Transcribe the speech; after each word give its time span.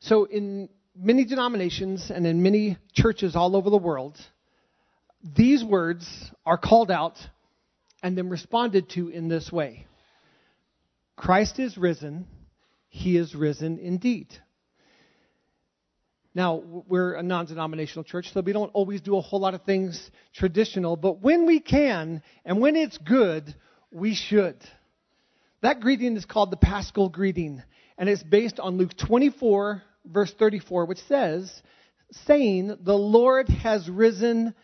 So, 0.00 0.24
in 0.24 0.68
many 0.96 1.24
denominations 1.24 2.10
and 2.10 2.26
in 2.26 2.42
many 2.42 2.78
churches 2.92 3.36
all 3.36 3.56
over 3.56 3.70
the 3.70 3.78
world, 3.78 4.16
these 5.22 5.64
words 5.64 6.06
are 6.46 6.58
called 6.58 6.90
out 6.90 7.18
and 8.02 8.16
then 8.16 8.28
responded 8.28 8.88
to 8.90 9.08
in 9.08 9.28
this 9.28 9.50
way 9.50 9.86
Christ 11.16 11.58
is 11.58 11.76
risen, 11.76 12.26
he 12.88 13.16
is 13.16 13.34
risen 13.34 13.78
indeed. 13.78 14.28
Now, 16.34 16.62
we're 16.86 17.14
a 17.14 17.22
non 17.22 17.46
denominational 17.46 18.04
church, 18.04 18.32
so 18.32 18.40
we 18.40 18.52
don't 18.52 18.70
always 18.72 19.00
do 19.00 19.16
a 19.16 19.20
whole 19.20 19.40
lot 19.40 19.54
of 19.54 19.62
things 19.62 20.10
traditional, 20.32 20.94
but 20.96 21.20
when 21.20 21.46
we 21.46 21.58
can 21.58 22.22
and 22.44 22.60
when 22.60 22.76
it's 22.76 22.96
good, 22.98 23.52
we 23.90 24.14
should. 24.14 24.56
That 25.62 25.80
greeting 25.80 26.16
is 26.16 26.24
called 26.24 26.52
the 26.52 26.56
Paschal 26.56 27.08
greeting, 27.08 27.62
and 27.96 28.08
it's 28.08 28.22
based 28.22 28.60
on 28.60 28.76
Luke 28.76 28.96
24, 28.96 29.82
verse 30.08 30.32
34, 30.38 30.86
which 30.86 31.00
says, 31.08 31.50
saying, 32.26 32.76
The 32.80 32.94
Lord 32.94 33.48
has 33.48 33.88
risen 33.88 34.54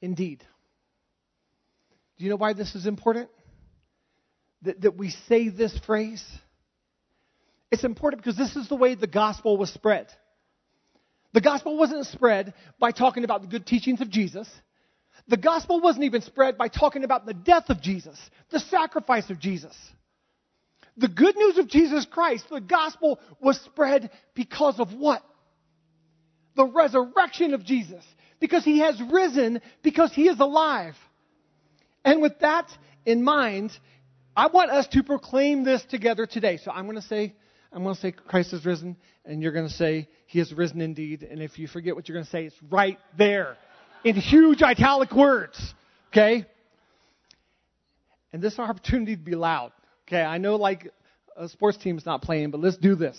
indeed. 0.00 0.44
Do 2.18 2.24
you 2.24 2.30
know 2.30 2.36
why 2.36 2.52
this 2.52 2.74
is 2.74 2.86
important? 2.86 3.28
That, 4.62 4.80
that 4.82 4.96
we 4.96 5.10
say 5.10 5.48
this 5.48 5.78
phrase? 5.80 6.24
It's 7.70 7.84
important 7.84 8.22
because 8.22 8.36
this 8.38 8.56
is 8.56 8.68
the 8.68 8.76
way 8.76 8.94
the 8.94 9.06
gospel 9.06 9.56
was 9.56 9.70
spread. 9.72 10.08
The 11.32 11.40
gospel 11.40 11.76
wasn't 11.76 12.06
spread 12.06 12.54
by 12.78 12.92
talking 12.92 13.24
about 13.24 13.42
the 13.42 13.48
good 13.48 13.66
teachings 13.66 14.00
of 14.00 14.08
Jesus. 14.08 14.48
The 15.28 15.36
gospel 15.36 15.80
wasn't 15.80 16.04
even 16.04 16.22
spread 16.22 16.56
by 16.56 16.68
talking 16.68 17.04
about 17.04 17.26
the 17.26 17.34
death 17.34 17.68
of 17.68 17.82
Jesus, 17.82 18.18
the 18.50 18.60
sacrifice 18.60 19.28
of 19.28 19.38
Jesus. 19.38 19.76
The 20.96 21.08
good 21.08 21.36
news 21.36 21.58
of 21.58 21.68
Jesus 21.68 22.06
Christ, 22.10 22.46
the 22.50 22.60
gospel 22.60 23.20
was 23.40 23.60
spread 23.60 24.10
because 24.34 24.80
of 24.80 24.94
what? 24.94 25.22
The 26.54 26.64
resurrection 26.64 27.52
of 27.52 27.64
Jesus. 27.64 28.04
Because 28.40 28.64
he 28.64 28.80
has 28.80 29.00
risen, 29.10 29.60
because 29.82 30.12
he 30.12 30.28
is 30.28 30.40
alive. 30.40 30.94
And 32.04 32.22
with 32.22 32.38
that 32.40 32.70
in 33.04 33.22
mind, 33.22 33.78
I 34.36 34.48
want 34.48 34.70
us 34.70 34.86
to 34.88 35.02
proclaim 35.02 35.64
this 35.64 35.84
together 35.84 36.26
today. 36.26 36.58
So 36.58 36.70
I'm 36.70 36.84
going 36.84 36.96
to 36.96 37.02
say, 37.02 37.34
I'm 37.72 37.82
going 37.82 37.94
to 37.94 38.00
say 38.00 38.12
Christ 38.12 38.52
is 38.52 38.64
risen, 38.64 38.96
and 39.24 39.42
you're 39.42 39.52
going 39.52 39.68
to 39.68 39.74
say 39.74 40.08
he 40.26 40.40
is 40.40 40.52
risen 40.52 40.80
indeed. 40.80 41.22
And 41.22 41.42
if 41.42 41.58
you 41.58 41.68
forget 41.68 41.94
what 41.94 42.08
you're 42.08 42.16
going 42.16 42.26
to 42.26 42.30
say, 42.30 42.44
it's 42.44 42.56
right 42.70 42.98
there 43.18 43.56
in 44.04 44.16
huge 44.16 44.62
italic 44.62 45.12
words. 45.12 45.74
Okay? 46.08 46.46
And 48.32 48.42
this 48.42 48.58
opportunity 48.58 49.16
to 49.16 49.22
be 49.22 49.34
loud. 49.34 49.72
Okay, 50.08 50.22
I 50.22 50.38
know 50.38 50.54
like 50.54 50.92
a 51.36 51.48
sports 51.48 51.78
team's 51.78 52.06
not 52.06 52.22
playing, 52.22 52.52
but 52.52 52.60
let's 52.60 52.76
do 52.76 52.94
this. 52.94 53.18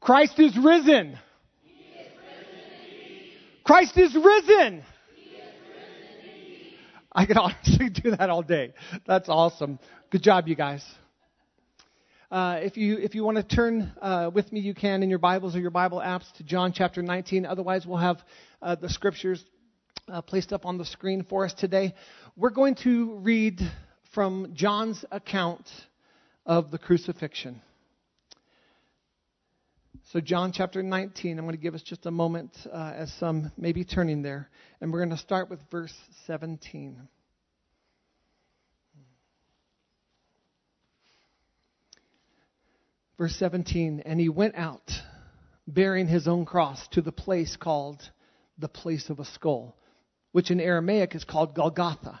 Christ 0.00 0.38
is 0.38 0.56
risen. 0.56 1.12
Is 1.12 1.18
risen 1.66 2.06
Christ 3.62 3.98
is 3.98 4.14
risen. 4.14 4.82
I 7.12 7.26
could 7.26 7.36
honestly 7.36 7.90
do 7.90 8.16
that 8.16 8.30
all 8.30 8.42
day. 8.42 8.72
That's 9.06 9.28
awesome. 9.28 9.78
Good 10.10 10.22
job, 10.22 10.48
you 10.48 10.54
guys. 10.54 10.82
Uh, 12.30 12.60
if 12.62 12.78
you 12.78 12.96
if 12.96 13.14
you 13.14 13.22
want 13.22 13.36
to 13.36 13.42
turn 13.42 13.92
uh, 14.00 14.30
with 14.32 14.50
me, 14.50 14.60
you 14.60 14.74
can 14.74 15.02
in 15.02 15.10
your 15.10 15.18
Bibles 15.18 15.54
or 15.54 15.60
your 15.60 15.70
Bible 15.70 15.98
apps 15.98 16.24
to 16.38 16.42
John 16.42 16.72
chapter 16.72 17.02
19. 17.02 17.44
Otherwise, 17.44 17.84
we'll 17.84 17.98
have 17.98 18.16
uh, 18.62 18.76
the 18.76 18.88
scriptures 18.88 19.44
uh, 20.08 20.22
placed 20.22 20.54
up 20.54 20.64
on 20.64 20.78
the 20.78 20.86
screen 20.86 21.22
for 21.28 21.44
us 21.44 21.52
today. 21.52 21.94
We're 22.34 22.50
going 22.50 22.76
to 22.76 23.16
read 23.16 23.60
from 24.16 24.52
John's 24.54 25.04
account 25.12 25.68
of 26.46 26.70
the 26.70 26.78
crucifixion. 26.78 27.60
So, 30.10 30.20
John 30.20 30.52
chapter 30.52 30.82
19, 30.82 31.38
I'm 31.38 31.44
going 31.44 31.54
to 31.54 31.60
give 31.60 31.74
us 31.74 31.82
just 31.82 32.06
a 32.06 32.10
moment 32.10 32.56
uh, 32.72 32.94
as 32.96 33.12
some 33.20 33.52
may 33.58 33.72
be 33.72 33.84
turning 33.84 34.22
there. 34.22 34.48
And 34.80 34.90
we're 34.90 35.00
going 35.00 35.10
to 35.10 35.18
start 35.18 35.50
with 35.50 35.58
verse 35.70 35.92
17. 36.26 36.96
Verse 43.18 43.36
17, 43.36 44.02
and 44.06 44.18
he 44.18 44.30
went 44.30 44.54
out 44.54 44.90
bearing 45.68 46.08
his 46.08 46.26
own 46.26 46.46
cross 46.46 46.80
to 46.92 47.02
the 47.02 47.12
place 47.12 47.54
called 47.60 48.00
the 48.58 48.68
place 48.68 49.10
of 49.10 49.20
a 49.20 49.26
skull, 49.26 49.76
which 50.32 50.50
in 50.50 50.58
Aramaic 50.58 51.14
is 51.14 51.24
called 51.24 51.54
Golgotha. 51.54 52.20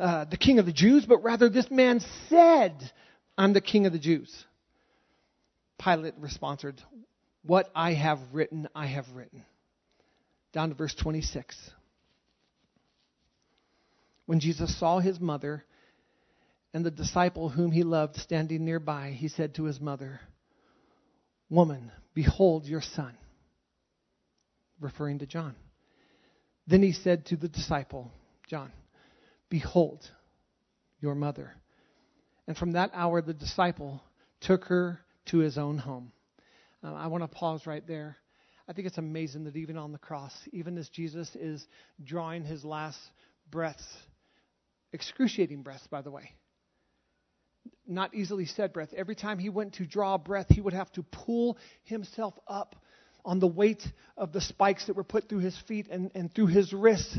uh, 0.00 0.24
the 0.24 0.36
king 0.36 0.58
of 0.58 0.66
the 0.66 0.72
Jews, 0.72 1.04
but 1.04 1.22
rather 1.22 1.48
this 1.48 1.70
man 1.70 2.00
said, 2.28 2.90
I'm 3.36 3.52
the 3.52 3.60
king 3.60 3.86
of 3.86 3.92
the 3.92 3.98
Jews. 3.98 4.44
Pilate 5.78 6.14
responded, 6.18 6.80
What 7.44 7.70
I 7.74 7.92
have 7.92 8.18
written, 8.32 8.68
I 8.74 8.86
have 8.86 9.06
written. 9.14 9.44
Down 10.52 10.70
to 10.70 10.74
verse 10.74 10.94
26. 10.94 11.56
When 14.26 14.40
Jesus 14.40 14.78
saw 14.78 15.00
his 15.00 15.20
mother 15.20 15.64
and 16.72 16.84
the 16.84 16.90
disciple 16.90 17.48
whom 17.48 17.70
he 17.70 17.82
loved 17.82 18.16
standing 18.16 18.64
nearby, 18.64 19.14
he 19.16 19.28
said 19.28 19.54
to 19.56 19.64
his 19.64 19.80
mother, 19.80 20.20
Woman, 21.50 21.92
behold 22.14 22.64
your 22.64 22.80
son. 22.80 23.12
Referring 24.80 25.18
to 25.18 25.26
John. 25.26 25.56
Then 26.66 26.82
he 26.82 26.92
said 26.92 27.26
to 27.26 27.36
the 27.36 27.48
disciple, 27.48 28.10
John, 28.46 28.72
Behold 29.50 30.08
your 31.00 31.14
mother. 31.14 31.52
And 32.46 32.56
from 32.56 32.72
that 32.72 32.90
hour, 32.94 33.20
the 33.20 33.34
disciple 33.34 34.02
took 34.40 34.64
her 34.64 35.00
to 35.26 35.38
his 35.38 35.58
own 35.58 35.76
home. 35.76 36.12
Uh, 36.82 36.94
I 36.94 37.08
want 37.08 37.22
to 37.22 37.28
pause 37.28 37.66
right 37.66 37.86
there. 37.86 38.16
I 38.68 38.72
think 38.72 38.86
it's 38.86 38.98
amazing 38.98 39.44
that 39.44 39.56
even 39.56 39.76
on 39.76 39.92
the 39.92 39.98
cross, 39.98 40.32
even 40.52 40.78
as 40.78 40.88
Jesus 40.88 41.34
is 41.34 41.66
drawing 42.02 42.44
his 42.44 42.64
last 42.64 42.98
breaths, 43.50 43.84
excruciating 44.92 45.62
breaths, 45.62 45.86
by 45.88 46.02
the 46.02 46.10
way, 46.10 46.30
not 47.86 48.14
easily 48.14 48.46
said 48.46 48.72
breath. 48.72 48.92
Every 48.96 49.16
time 49.16 49.38
he 49.38 49.48
went 49.48 49.74
to 49.74 49.86
draw 49.86 50.16
breath, 50.16 50.46
he 50.48 50.60
would 50.60 50.72
have 50.72 50.90
to 50.92 51.02
pull 51.02 51.58
himself 51.82 52.34
up 52.46 52.76
on 53.24 53.40
the 53.40 53.48
weight 53.48 53.86
of 54.16 54.32
the 54.32 54.40
spikes 54.40 54.86
that 54.86 54.96
were 54.96 55.04
put 55.04 55.28
through 55.28 55.40
his 55.40 55.58
feet 55.68 55.88
and, 55.90 56.10
and 56.14 56.32
through 56.32 56.46
his 56.46 56.72
wrists 56.72 57.18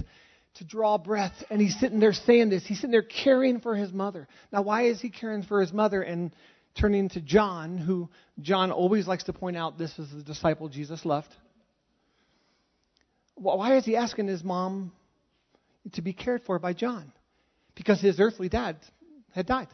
to 0.56 0.64
draw 0.64 0.98
breath. 0.98 1.44
And 1.50 1.62
he's 1.62 1.80
sitting 1.80 2.00
there 2.00 2.14
saying 2.14 2.50
this. 2.50 2.66
He's 2.66 2.78
sitting 2.78 2.92
there 2.92 3.02
caring 3.02 3.60
for 3.60 3.76
his 3.76 3.92
mother. 3.92 4.28
Now, 4.52 4.62
why 4.62 4.84
is 4.84 5.02
he 5.02 5.10
caring 5.10 5.44
for 5.44 5.62
his 5.62 5.72
mother 5.72 6.02
and 6.02 6.32
turning 6.76 7.10
to 7.10 7.22
John, 7.22 7.78
who 7.78 8.10
John 8.40 8.72
always 8.72 9.08
likes 9.08 9.26
to 9.26 9.34
point 9.34 9.58
out 9.58 9.78
this 9.78 9.98
is 10.00 10.10
the 10.12 10.24
disciple 10.24 10.70
Jesus 10.70 11.06
loved? 11.06 11.34
Why 13.36 13.78
is 13.78 13.86
he 13.86 13.96
asking 13.96 14.28
his 14.28 14.44
mom 14.44 14.92
to 15.94 16.02
be 16.02 16.14
cared 16.14 16.44
for 16.44 16.60
by 16.60 16.74
John? 16.74 17.12
Because 17.76 18.00
his 18.02 18.20
earthly 18.20 18.50
dad 18.50 18.78
had 19.34 19.48
died. 19.48 19.70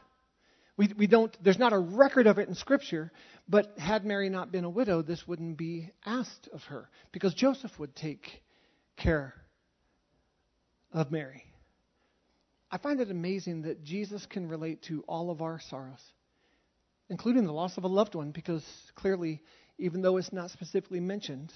We, 0.78 0.94
we 0.96 1.08
don't, 1.08 1.36
there's 1.44 1.58
not 1.58 1.74
a 1.74 1.80
record 1.80 2.28
of 2.28 2.38
it 2.38 2.48
in 2.48 2.54
Scripture, 2.54 3.12
but 3.50 3.78
had 3.78 4.06
Mary 4.06 4.30
not 4.30 4.52
been 4.52 4.64
a 4.64 4.70
widow, 4.70 5.02
this 5.02 5.28
wouldn't 5.28 5.58
be 5.58 5.90
asked 6.06 6.48
of 6.54 6.64
her 6.66 6.88
because 7.12 7.34
Joseph 7.34 7.78
would 7.80 7.96
take 7.96 8.44
care 8.96 9.34
of 10.98 11.12
Mary. 11.12 11.44
I 12.72 12.80
find 12.80 13.00
it 13.00 13.12
amazing 13.12 13.62
that 13.62 13.84
Jesus 13.84 14.26
can 14.26 14.50
relate 14.50 14.82
to 14.84 15.04
all 15.08 15.30
of 15.30 15.42
our 15.42 15.60
sorrows, 15.70 16.02
including 17.08 17.46
the 17.46 17.54
loss 17.54 17.78
of 17.78 17.84
a 17.84 17.88
loved 17.88 18.16
one, 18.16 18.32
because 18.32 18.66
clearly, 18.96 19.42
even 19.78 20.02
though 20.02 20.18
it's 20.18 20.34
not 20.34 20.50
specifically 20.50 21.00
mentioned, 21.00 21.54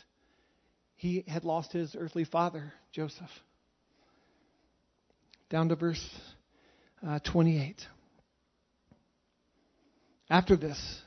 he 0.96 1.26
had 1.28 1.44
lost 1.44 1.74
his 1.74 1.96
earthly 1.98 2.24
father, 2.24 2.72
Joseph. 2.92 3.32
Down 5.50 5.70
to 5.70 5.76
verse 5.76 6.08
uh, 7.06 7.20
28. 7.20 7.86
After 10.30 10.56
this, 10.56 11.02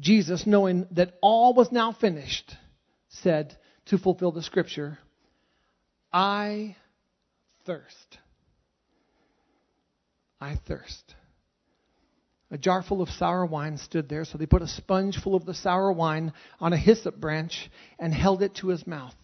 Jesus, 0.00 0.44
knowing 0.44 0.86
that 0.90 1.14
all 1.22 1.54
was 1.54 1.70
now 1.70 1.92
finished, 1.92 2.56
said 3.08 3.56
to 3.86 3.96
fulfill 3.96 4.32
the 4.32 4.42
scripture, 4.42 4.98
I 6.12 6.76
thirst. 7.64 8.18
I 10.40 10.56
thirst. 10.66 11.14
A 12.50 12.58
jar 12.58 12.82
full 12.82 13.00
of 13.00 13.10
sour 13.10 13.46
wine 13.46 13.76
stood 13.76 14.08
there, 14.08 14.24
so 14.24 14.36
they 14.36 14.46
put 14.46 14.62
a 14.62 14.66
sponge 14.66 15.18
full 15.18 15.36
of 15.36 15.46
the 15.46 15.54
sour 15.54 15.92
wine 15.92 16.32
on 16.58 16.72
a 16.72 16.76
hyssop 16.76 17.16
branch 17.16 17.70
and 17.98 18.12
held 18.12 18.42
it 18.42 18.56
to 18.56 18.68
his 18.68 18.86
mouth. 18.86 19.14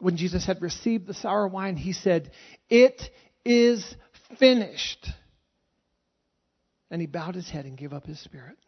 When 0.00 0.18
Jesus 0.18 0.44
had 0.44 0.60
received 0.60 1.06
the 1.06 1.14
sour 1.14 1.48
wine, 1.48 1.76
he 1.76 1.94
said, 1.94 2.32
It 2.68 3.00
is 3.44 3.94
finished. 4.38 5.08
And 6.90 7.00
he 7.00 7.06
bowed 7.06 7.34
his 7.34 7.48
head 7.48 7.64
and 7.64 7.78
gave 7.78 7.94
up 7.94 8.06
his 8.06 8.20
spirit. 8.20 8.58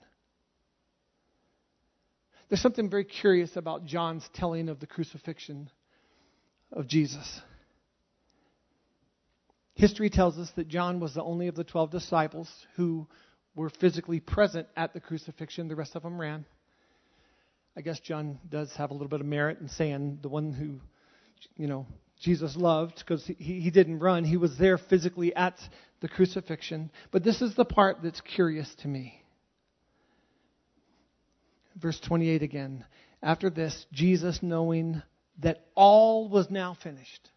There's 2.48 2.62
something 2.62 2.88
very 2.88 3.04
curious 3.04 3.56
about 3.56 3.84
John's 3.84 4.28
telling 4.32 4.70
of 4.70 4.80
the 4.80 4.86
crucifixion 4.86 5.70
of 6.72 6.86
Jesus. 6.86 7.42
History 9.78 10.10
tells 10.10 10.36
us 10.38 10.50
that 10.56 10.66
John 10.66 10.98
was 10.98 11.14
the 11.14 11.22
only 11.22 11.46
of 11.46 11.54
the 11.54 11.62
12 11.62 11.92
disciples 11.92 12.50
who 12.74 13.06
were 13.54 13.70
physically 13.70 14.18
present 14.18 14.66
at 14.76 14.92
the 14.92 14.98
crucifixion. 14.98 15.68
The 15.68 15.76
rest 15.76 15.94
of 15.94 16.02
them 16.02 16.20
ran. 16.20 16.44
I 17.76 17.82
guess 17.82 18.00
John 18.00 18.40
does 18.48 18.72
have 18.74 18.90
a 18.90 18.92
little 18.92 19.08
bit 19.08 19.20
of 19.20 19.26
merit 19.26 19.60
in 19.60 19.68
saying 19.68 20.18
the 20.20 20.28
one 20.28 20.52
who, 20.52 20.80
you 21.56 21.68
know, 21.68 21.86
Jesus 22.20 22.56
loved 22.56 22.98
because 22.98 23.24
he, 23.24 23.34
he 23.34 23.70
didn't 23.70 24.00
run. 24.00 24.24
He 24.24 24.36
was 24.36 24.58
there 24.58 24.78
physically 24.78 25.32
at 25.36 25.56
the 26.00 26.08
crucifixion. 26.08 26.90
But 27.12 27.22
this 27.22 27.40
is 27.40 27.54
the 27.54 27.64
part 27.64 27.98
that's 28.02 28.20
curious 28.20 28.68
to 28.80 28.88
me. 28.88 29.22
Verse 31.76 32.00
28 32.00 32.42
again. 32.42 32.84
After 33.22 33.48
this, 33.48 33.86
Jesus, 33.92 34.40
knowing 34.42 35.02
that 35.38 35.66
all 35.76 36.28
was 36.28 36.50
now 36.50 36.76
finished, 36.82 37.30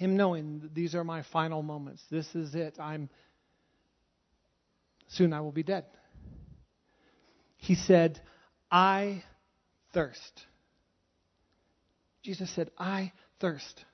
him 0.00 0.16
knowing 0.16 0.70
these 0.72 0.94
are 0.94 1.04
my 1.04 1.22
final 1.30 1.62
moments, 1.62 2.02
this 2.10 2.34
is 2.34 2.54
it, 2.54 2.80
I'm 2.80 3.10
soon 5.08 5.34
I 5.34 5.42
will 5.42 5.52
be 5.52 5.62
dead. 5.62 5.84
He 7.58 7.74
said, 7.74 8.18
I 8.70 9.22
thirst. 9.92 10.46
Jesus 12.22 12.50
said, 12.54 12.70
I 12.78 13.12
thirst. 13.40 13.84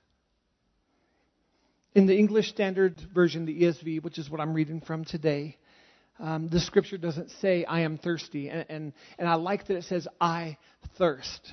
In 1.97 2.07
the 2.07 2.17
English 2.17 2.51
Standard 2.51 3.01
Version, 3.13 3.45
the 3.45 3.63
ESV, 3.63 4.05
which 4.05 4.19
is 4.19 4.31
what 4.31 4.41
I'm 4.41 4.55
reading 4.55 4.81
from 4.81 5.05
today, 5.05 5.57
um, 6.21 6.47
the 6.47 6.61
scripture 6.61 6.99
doesn't 6.99 7.33
say, 7.43 7.65
I 7.65 7.81
am 7.81 7.99
thirsty. 7.99 8.49
And, 8.49 8.65
and, 8.69 8.93
and 9.19 9.29
I 9.29 9.35
like 9.35 9.67
that 9.67 9.77
it 9.77 9.85
says, 9.85 10.07
I 10.21 10.57
thirst. 10.99 11.53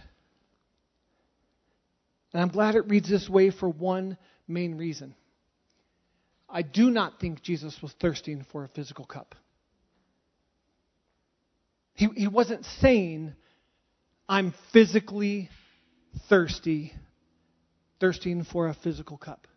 And 2.34 2.42
I'm 2.44 2.50
glad 2.50 2.76
it 2.76 2.88
reads 2.88 3.10
this 3.10 3.28
way 3.28 3.50
for 3.50 3.68
one 3.68 4.16
main 4.48 4.78
reason. 4.78 5.16
I 6.50 6.62
do 6.62 6.92
not 6.92 7.20
think 7.20 7.42
Jesus 7.42 7.78
was 7.82 7.92
thirsting 7.94 8.46
for 8.52 8.64
a 8.64 8.68
physical 8.68 9.06
cup. 9.06 9.36
He, 11.96 12.08
he 12.16 12.28
wasn't 12.28 12.66
saying, 12.82 13.34
I'm 14.28 14.54
physically 14.72 15.50
thirsty, 16.30 16.94
thirsting 18.00 18.44
for 18.44 18.68
a 18.68 18.74
physical 18.74 19.18
cup. 19.18 19.48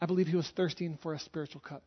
I 0.00 0.06
believe 0.06 0.26
he 0.26 0.36
was 0.36 0.50
thirsting 0.56 0.98
for 1.02 1.14
a 1.14 1.18
spiritual 1.20 1.60
cup. 1.60 1.82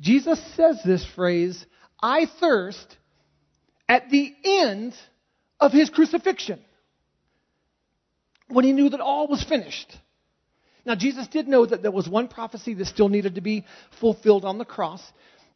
Jesus 0.00 0.40
says 0.56 0.80
this 0.84 1.06
phrase, 1.14 1.64
I 2.00 2.26
thirst, 2.40 2.96
at 3.88 4.10
the 4.10 4.32
end 4.44 4.94
of 5.60 5.72
his 5.72 5.90
crucifixion, 5.90 6.60
when 8.48 8.64
he 8.64 8.72
knew 8.72 8.88
that 8.90 9.00
all 9.00 9.26
was 9.28 9.42
finished. 9.44 9.96
Now, 10.86 10.94
Jesus 10.94 11.26
did 11.28 11.48
know 11.48 11.64
that 11.64 11.82
there 11.82 11.90
was 11.90 12.08
one 12.08 12.28
prophecy 12.28 12.74
that 12.74 12.86
still 12.86 13.08
needed 13.08 13.36
to 13.36 13.40
be 13.40 13.64
fulfilled 14.00 14.44
on 14.44 14.58
the 14.58 14.64
cross. 14.64 15.02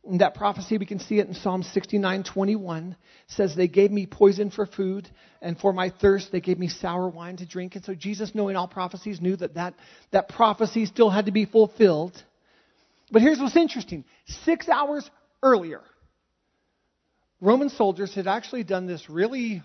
And 0.05 0.21
that 0.21 0.35
prophecy, 0.35 0.79
we 0.79 0.87
can 0.87 1.01
see 1.01 1.19
it 1.19 1.27
in 1.27 1.35
Psalm 1.35 1.63
69 1.63 2.25
21, 2.25 2.97
says, 3.27 3.55
They 3.55 3.69
gave 3.69 3.91
me 3.91 4.07
poison 4.07 4.51
for 4.51 4.65
food, 4.65 5.09
and 5.43 5.59
for 5.59 5.73
my 5.73 5.91
thirst, 5.91 6.33
they 6.33 6.41
gave 6.41 6.59
me 6.59 6.69
sour 6.69 7.09
wine 7.09 7.37
to 7.39 7.47
drink. 7.47 7.75
And 7.77 7.85
so 7.85 7.95
Jesus, 7.95 8.35
knowing 8.35 8.57
all 8.57 8.69
prophecies, 8.69 9.21
knew 9.21 9.37
that 9.37 9.55
that, 9.55 9.75
that 10.13 10.31
prophecy 10.31 10.87
still 10.87 11.11
had 11.11 11.27
to 11.27 11.33
be 11.33 11.45
fulfilled. 11.45 12.23
But 13.11 13.23
here's 13.23 13.39
what's 13.39 13.57
interesting 13.57 14.05
six 14.45 14.69
hours 14.69 15.09
earlier, 15.43 15.83
Roman 17.41 17.69
soldiers 17.69 18.15
had 18.15 18.27
actually 18.27 18.65
done 18.65 18.87
this 18.87 19.11
really 19.11 19.63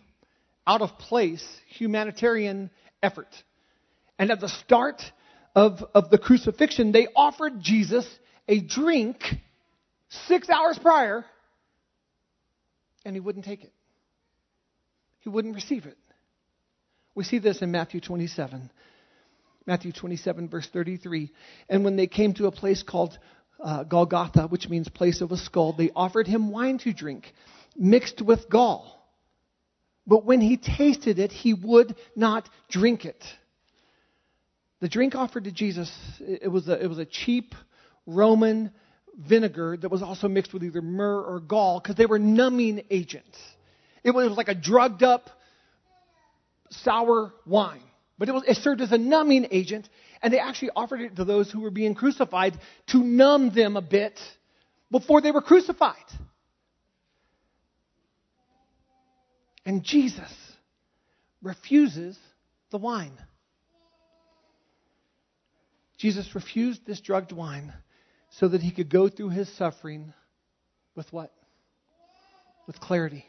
out 0.65 0.81
of 0.81 0.97
place 0.97 1.45
humanitarian 1.67 2.69
effort. 3.03 3.27
And 4.17 4.31
at 4.31 4.39
the 4.39 4.49
start 4.49 5.01
of, 5.55 5.83
of 5.93 6.09
the 6.09 6.17
crucifixion, 6.17 6.91
they 6.91 7.07
offered 7.15 7.61
Jesus 7.61 8.07
a 8.47 8.59
drink 8.59 9.21
six 10.27 10.49
hours 10.49 10.79
prior, 10.79 11.25
and 13.05 13.15
he 13.15 13.19
wouldn't 13.19 13.45
take 13.45 13.63
it. 13.63 13.73
He 15.19 15.29
wouldn't 15.29 15.55
receive 15.55 15.85
it. 15.85 15.97
We 17.15 17.23
see 17.23 17.39
this 17.39 17.61
in 17.61 17.71
Matthew 17.71 18.01
27. 18.01 18.71
Matthew 19.65 19.91
27, 19.91 20.49
verse 20.49 20.67
33. 20.71 21.31
And 21.69 21.85
when 21.85 21.95
they 21.95 22.07
came 22.07 22.33
to 22.35 22.47
a 22.47 22.51
place 22.51 22.83
called 22.83 23.17
uh, 23.63 23.83
Golgotha, 23.83 24.47
which 24.47 24.67
means 24.67 24.89
place 24.89 25.21
of 25.21 25.31
a 25.31 25.37
skull, 25.37 25.73
they 25.73 25.89
offered 25.95 26.27
him 26.27 26.51
wine 26.51 26.79
to 26.79 26.93
drink, 26.93 27.31
mixed 27.77 28.21
with 28.21 28.49
gall. 28.49 29.02
But 30.05 30.25
when 30.25 30.41
he 30.41 30.57
tasted 30.57 31.19
it, 31.19 31.31
he 31.31 31.53
would 31.53 31.95
not 32.15 32.49
drink 32.69 33.05
it. 33.05 33.23
The 34.81 34.89
drink 34.89 35.15
offered 35.15 35.45
to 35.45 35.51
Jesus, 35.51 35.89
it 36.19 36.51
was 36.51 36.67
a, 36.67 36.83
it 36.83 36.87
was 36.87 36.99
a 36.99 37.05
cheap 37.05 37.55
Roman 38.05 38.71
vinegar 39.17 39.77
that 39.77 39.89
was 39.89 40.01
also 40.01 40.27
mixed 40.27 40.53
with 40.53 40.63
either 40.63 40.81
myrrh 40.81 41.21
or 41.21 41.39
gall 41.39 41.79
because 41.79 41.95
they 41.95 42.05
were 42.05 42.19
numbing 42.19 42.83
agents. 42.89 43.37
It 44.03 44.11
was 44.11 44.35
like 44.35 44.49
a 44.49 44.55
drugged 44.55 45.03
up 45.03 45.29
sour 46.69 47.33
wine. 47.45 47.83
But 48.17 48.29
it, 48.29 48.33
was, 48.33 48.43
it 48.47 48.57
served 48.57 48.81
as 48.81 48.91
a 48.91 48.97
numbing 48.97 49.47
agent, 49.51 49.89
and 50.21 50.31
they 50.31 50.39
actually 50.39 50.71
offered 50.75 51.01
it 51.01 51.15
to 51.15 51.25
those 51.25 51.51
who 51.51 51.61
were 51.61 51.71
being 51.71 51.95
crucified 51.95 52.57
to 52.87 53.03
numb 53.03 53.51
them 53.53 53.75
a 53.75 53.81
bit 53.81 54.19
before 54.91 55.21
they 55.21 55.31
were 55.31 55.41
crucified. 55.41 55.95
And 59.65 59.83
Jesus 59.83 60.31
refuses 61.41 62.17
the 62.71 62.77
wine. 62.77 63.17
Jesus 65.97 66.35
refused 66.35 66.85
this 66.85 66.99
drugged 66.99 67.31
wine 67.31 67.73
so 68.31 68.47
that 68.47 68.61
he 68.61 68.71
could 68.71 68.89
go 68.89 69.07
through 69.07 69.29
his 69.29 69.47
suffering 69.57 70.13
with 70.95 71.11
what? 71.13 71.31
With 72.67 72.79
clarity, 72.79 73.25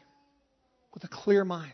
with 0.93 1.03
a 1.03 1.07
clear 1.07 1.45
mind. 1.45 1.71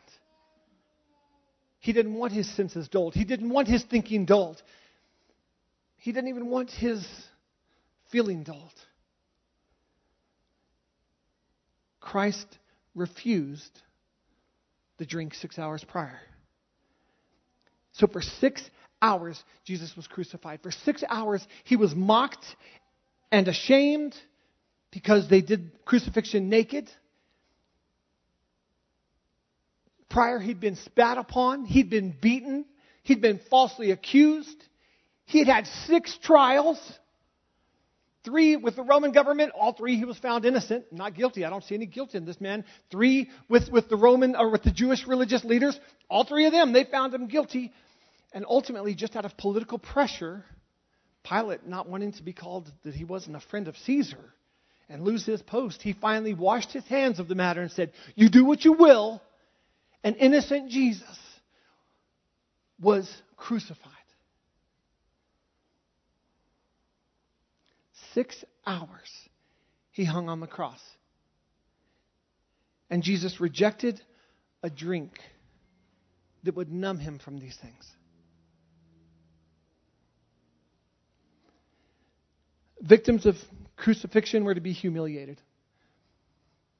He 1.80 1.94
didn't 1.94 2.14
want 2.14 2.34
his 2.34 2.48
senses 2.56 2.88
dulled. 2.88 3.16
He 3.16 3.24
didn't 3.24 3.50
want 3.50 3.68
his 3.68 3.84
thinking 3.84 4.26
dulled. 4.26 4.62
He 5.98 6.12
didn't 6.12 6.30
even 6.30 6.48
want 6.48 6.70
his 6.70 7.04
feeling 8.12 8.44
dulled. 8.44 8.74
Christ 12.00 12.48
refused 12.94 13.82
the 15.02 15.06
drink 15.08 15.34
six 15.34 15.58
hours 15.58 15.84
prior. 15.84 16.20
So 17.94 18.06
for 18.06 18.22
six 18.22 18.62
hours, 19.02 19.44
Jesus 19.66 19.96
was 19.96 20.06
crucified. 20.06 20.62
For 20.62 20.70
six 20.70 21.04
hours, 21.10 21.44
he 21.64 21.76
was 21.76 21.96
mocked 21.96 22.46
and 23.32 23.48
ashamed 23.48 24.16
because 24.92 25.28
they 25.28 25.42
did 25.42 25.72
crucifixion 25.86 26.50
naked. 26.50 26.88
Prior, 30.08 30.38
he'd 30.38 30.60
been 30.60 30.76
spat 30.76 31.18
upon, 31.18 31.66
he'd 31.66 31.90
been 31.90 32.16
beaten, 32.22 32.66
he'd 33.02 33.22
been 33.22 33.40
falsely 33.50 33.90
accused, 33.90 34.64
he 35.26 35.40
had 35.40 35.48
had 35.48 35.68
six 35.88 36.16
trials. 36.22 36.80
Three 38.24 38.56
with 38.56 38.76
the 38.76 38.84
Roman 38.84 39.12
government, 39.12 39.54
all 39.60 39.74
three 39.74 39.98
he 39.98 40.06
was 40.06 40.18
found 40.18 40.46
innocent, 40.46 40.86
not 40.92 41.16
guilty. 41.16 41.44
I 41.44 41.50
don't 41.50 41.64
see 41.64 41.76
any 41.76 41.88
guilt 41.88 42.14
in 42.14 42.26
this 42.26 42.40
man. 42.40 42.66
Three 42.92 43.30
with, 43.50 43.70
with 43.72 43.90
the 43.90 43.96
Roman 43.96 44.36
or 44.36 44.50
with 44.50 44.64
the 44.64 44.72
Jewish 44.72 45.08
religious 45.08 45.44
leaders, 45.44 45.80
all 46.10 46.24
three 46.24 46.46
of 46.46 46.52
them, 46.52 46.72
they 46.72 46.84
found 46.84 47.14
him 47.14 47.28
guilty. 47.28 47.74
And 48.32 48.46
ultimately, 48.48 48.94
just 48.94 49.16
out 49.16 49.26
of 49.26 49.36
political 49.38 49.80
pressure, 49.80 50.46
Pilate, 51.24 51.66
not 51.66 51.90
wanting 51.90 52.14
to 52.14 52.24
be 52.24 52.34
called 52.34 52.72
that 52.84 52.94
he 52.94 53.06
wasn't 53.06 53.36
a 53.36 53.40
friend 53.40 53.68
of 53.68 53.76
Caesar 53.78 54.34
and 54.88 55.04
lose 55.04 55.26
his 55.26 55.42
post, 55.42 55.82
he 55.82 55.94
finally 55.94 56.34
washed 56.34 56.74
his 56.74 56.86
hands 56.86 57.20
of 57.20 57.28
the 57.28 57.36
matter 57.36 57.62
and 57.62 57.72
said, 57.72 57.92
You 58.16 58.30
do 58.30 58.46
what 58.46 58.66
you 58.66 58.74
will. 58.74 59.22
And 60.04 60.16
innocent 60.18 60.70
Jesus 60.70 61.20
was 62.80 63.10
crucified. 63.38 63.92
Six 68.14 68.44
hours 68.66 69.30
he 69.92 70.06
hung 70.06 70.30
on 70.30 70.40
the 70.40 70.48
cross. 70.48 70.82
And 72.90 73.04
Jesus 73.04 73.40
rejected 73.40 74.02
a 74.64 74.70
drink 74.70 75.20
that 76.44 76.56
would 76.56 76.72
numb 76.72 77.00
him 77.00 77.20
from 77.20 77.40
these 77.40 77.56
things. 77.56 77.96
victims 82.82 83.26
of 83.26 83.38
crucifixion 83.78 84.44
were 84.44 84.56
to 84.56 84.62
be 84.62 84.74
humiliated. 84.74 85.40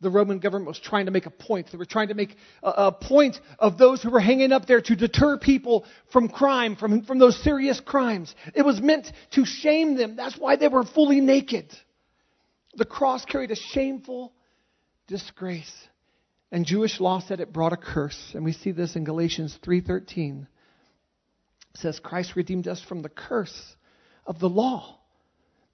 The 0.02 0.10
Roman 0.10 0.40
government 0.40 0.68
was 0.68 0.80
trying 0.80 1.06
to 1.06 1.12
make 1.12 1.28
a 1.28 1.32
point. 1.32 1.72
They 1.72 1.78
were 1.78 1.86
trying 1.86 2.08
to 2.08 2.16
make 2.16 2.36
a, 2.64 2.92
point 2.92 3.40
of 3.60 3.78
those 3.78 4.02
who 4.02 4.10
were 4.10 4.20
hanging 4.20 4.52
up 4.52 4.66
there 4.66 4.82
to 4.82 4.96
deter 4.96 5.38
people 5.38 5.86
from 6.12 6.28
crime, 6.28 6.76
from, 6.76 7.04
from 7.04 7.20
those 7.20 7.42
serious 7.44 7.80
crimes. 7.80 8.34
It 8.56 8.64
was 8.64 8.82
meant 8.82 9.12
to 9.32 9.46
shame 9.46 9.96
them. 9.96 10.16
That's 10.16 10.38
why 10.38 10.56
they 10.56 10.68
were 10.68 10.84
fully 10.84 11.22
naked. 11.22 11.72
The 12.76 12.86
cross 12.86 13.26
carried 13.26 13.52
a 13.52 13.56
shameful 13.56 14.34
disgrace. 15.08 15.72
And 16.52 16.66
Jewish 16.66 17.00
law 17.00 17.20
said 17.20 17.40
it 17.40 17.54
brought 17.54 17.74
a 17.74 17.78
curse. 17.78 18.32
And 18.34 18.44
we 18.44 18.54
see 18.54 18.72
this 18.72 18.96
in 18.96 19.04
Galatians 19.04 19.58
3:13. 19.64 20.48
It 21.74 21.78
says 21.78 22.00
Christ 22.00 22.36
redeemed 22.36 22.68
us 22.68 22.82
from 22.82 23.04
the 23.04 23.10
curse 23.10 23.76
of 24.26 24.40
the 24.40 24.50
law 24.50 25.00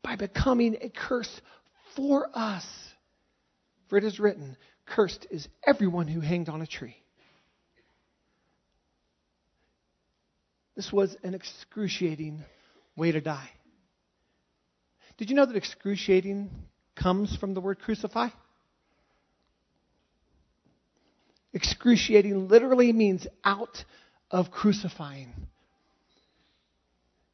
by 0.03 0.15
becoming 0.15 0.77
a 0.81 0.89
curse 0.89 1.41
for 1.95 2.29
us. 2.33 2.65
For 3.89 3.97
it 3.97 4.03
is 4.03 4.19
written, 4.19 4.57
Cursed 4.85 5.27
is 5.29 5.47
everyone 5.65 6.07
who 6.07 6.19
hanged 6.19 6.49
on 6.49 6.61
a 6.61 6.67
tree. 6.67 6.97
This 10.75 10.91
was 10.91 11.15
an 11.23 11.33
excruciating 11.33 12.43
way 12.95 13.11
to 13.11 13.21
die. 13.21 13.49
Did 15.17 15.29
you 15.29 15.35
know 15.35 15.45
that 15.45 15.55
excruciating 15.55 16.51
comes 16.95 17.35
from 17.35 17.53
the 17.53 17.61
word 17.61 17.79
crucify? 17.79 18.29
Excruciating 21.53 22.47
literally 22.47 22.93
means 22.93 23.25
out 23.43 23.83
of 24.29 24.51
crucifying. 24.51 25.33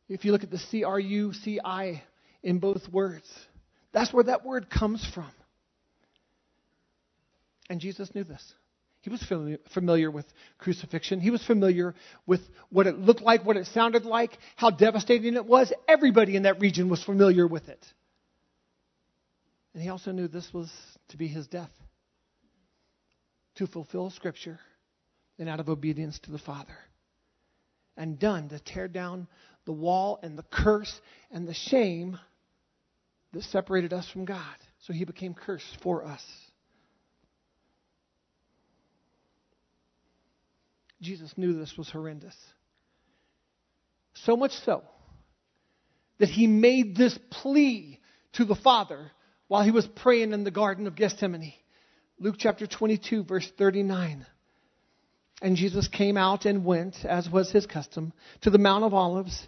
If 0.07 0.24
you 0.24 0.31
look 0.31 0.43
at 0.43 0.51
the 0.51 0.60
C 0.60 0.83
R 0.83 1.00
U 1.00 1.33
C 1.33 1.60
I 1.63 2.03
in 2.41 2.60
both 2.60 2.88
words, 2.89 3.29
that's 3.91 4.13
where 4.13 4.24
that 4.25 4.45
word 4.45 4.69
comes 4.69 5.05
from. 5.13 5.31
And 7.70 7.79
Jesus 7.79 8.13
knew 8.13 8.24
this. 8.24 8.53
He 9.01 9.10
was 9.10 9.22
familiar 9.74 10.10
with 10.10 10.25
crucifixion. 10.58 11.20
He 11.20 11.29
was 11.29 11.46
familiar 11.46 11.93
with 12.25 12.39
what 12.70 12.88
it 12.88 12.98
looked 12.98 13.22
like, 13.22 13.46
what 13.46 13.58
it 13.58 13.67
sounded 13.67 14.05
like, 14.05 14.32
how 14.55 14.70
devastating 14.70 15.36
it 15.36 15.46
was. 15.46 15.74
Everybody 15.89 16.38
in 16.38 16.43
that 16.43 16.62
region 16.62 16.89
was 16.89 17.03
familiar 17.03 17.46
with 17.46 17.67
it. 17.67 17.86
And 19.74 19.84
he 19.84 19.89
also 19.89 20.12
knew 20.12 20.27
this 20.27 20.53
was 20.53 20.72
to 21.10 21.17
be 21.17 21.27
his 21.27 21.48
death 21.48 21.72
to 23.55 23.67
fulfill 23.67 24.10
Scripture 24.10 24.60
and 25.38 25.50
out 25.50 25.60
of 25.60 25.67
obedience 25.67 26.17
to 26.20 26.32
the 26.32 26.39
Father. 26.39 26.77
And 27.98 28.17
done 28.17 28.50
to 28.50 28.60
tear 28.60 28.88
down 28.88 29.27
the 29.65 29.74
wall 29.74 30.20
and 30.24 30.38
the 30.38 30.43
curse 30.43 30.93
and 31.29 31.48
the 31.48 31.53
shame 31.53 32.17
that 33.34 33.43
separated 33.43 33.91
us 33.91 34.10
from 34.10 34.25
God. 34.25 34.55
So 34.79 34.93
he 34.93 35.03
became 35.03 35.34
cursed 35.34 35.77
for 35.82 36.05
us. 36.05 36.24
Jesus 41.03 41.33
knew 41.38 41.53
this 41.53 41.77
was 41.77 41.89
horrendous. 41.89 42.36
So 44.13 44.38
much 44.38 44.53
so 44.65 44.83
that 46.19 46.29
he 46.29 46.48
made 46.48 46.95
this 46.95 47.17
plea 47.29 48.00
to 48.33 48.45
the 48.45 48.55
Father 48.55 49.12
while 49.48 49.63
he 49.63 49.72
was 49.72 49.86
praying 49.86 50.31
in 50.31 50.43
the 50.43 50.51
Garden 50.51 50.88
of 50.88 50.95
Gethsemane. 50.95 51.53
Luke 52.19 52.36
chapter 52.38 52.65
22, 52.65 53.24
verse 53.24 53.50
39. 53.57 54.25
And 55.41 55.57
Jesus 55.57 55.88
came 55.89 56.15
out 56.15 56.45
and 56.45 56.63
went, 56.63 57.03
as 57.03 57.29
was 57.29 57.51
his 57.51 57.65
custom, 57.65 58.13
to 58.41 58.50
the 58.50 58.57
Mount 58.57 58.86
of 58.86 58.93
Olives, 58.93 59.48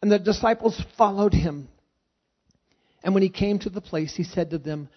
and 0.00 0.10
the 0.10 0.18
disciples 0.18 0.82
followed 0.98 1.32
him. 1.32 1.68
And 3.04 3.14
when 3.14 3.22
he 3.22 3.28
came 3.28 3.60
to 3.60 3.70
the 3.70 3.80
place, 3.80 4.16
he 4.16 4.24
said 4.24 4.50
to 4.50 4.58
them, 4.58 4.88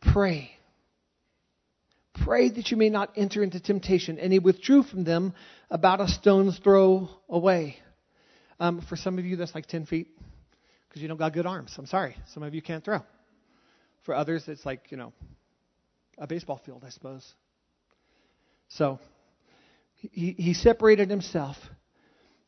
Pray 0.00 0.56
Pray 2.22 2.48
that 2.48 2.70
you 2.70 2.76
may 2.76 2.90
not 2.90 3.10
enter 3.16 3.42
into 3.42 3.60
temptation. 3.60 4.18
And 4.18 4.32
he 4.32 4.38
withdrew 4.38 4.84
from 4.84 5.04
them 5.04 5.34
about 5.70 6.00
a 6.00 6.08
stone's 6.08 6.58
throw 6.58 7.08
away. 7.28 7.76
Um, 8.60 8.80
for 8.82 8.96
some 8.96 9.18
of 9.18 9.24
you, 9.24 9.36
that's 9.36 9.54
like 9.54 9.66
10 9.66 9.86
feet 9.86 10.08
because 10.88 11.02
you 11.02 11.08
don't 11.08 11.16
got 11.18 11.32
good 11.32 11.46
arms. 11.46 11.74
I'm 11.76 11.86
sorry. 11.86 12.16
Some 12.32 12.44
of 12.44 12.54
you 12.54 12.62
can't 12.62 12.84
throw. 12.84 13.00
For 14.04 14.14
others, 14.14 14.44
it's 14.46 14.64
like, 14.64 14.90
you 14.90 14.96
know, 14.96 15.12
a 16.18 16.26
baseball 16.26 16.60
field, 16.64 16.84
I 16.86 16.90
suppose. 16.90 17.26
So 18.68 19.00
he, 19.96 20.34
he 20.38 20.54
separated 20.54 21.10
himself. 21.10 21.56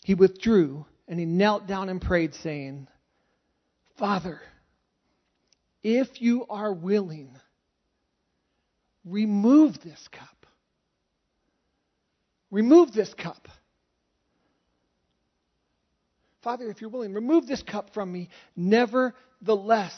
He 0.05 0.15
withdrew 0.15 0.87
and 1.09 1.19
he 1.19 1.27
knelt 1.27 1.67
down 1.67 1.89
and 1.89 2.01
prayed, 2.01 2.35
saying, 2.35 2.87
Father, 3.99 4.41
if 5.83 6.21
you 6.21 6.47
are 6.49 6.73
willing, 6.73 7.31
remove 9.07 9.81
this 9.81 10.09
cup. 10.09 10.47
Remove 12.51 12.93
this 12.93 13.13
cup. 13.15 13.49
Father, 16.43 16.69
if 16.71 16.81
you're 16.81 16.91
willing, 16.91 17.15
remove 17.15 17.47
this 17.47 17.63
cup 17.63 17.93
from 17.93 18.13
me. 18.13 18.29
Nevertheless, 18.55 19.95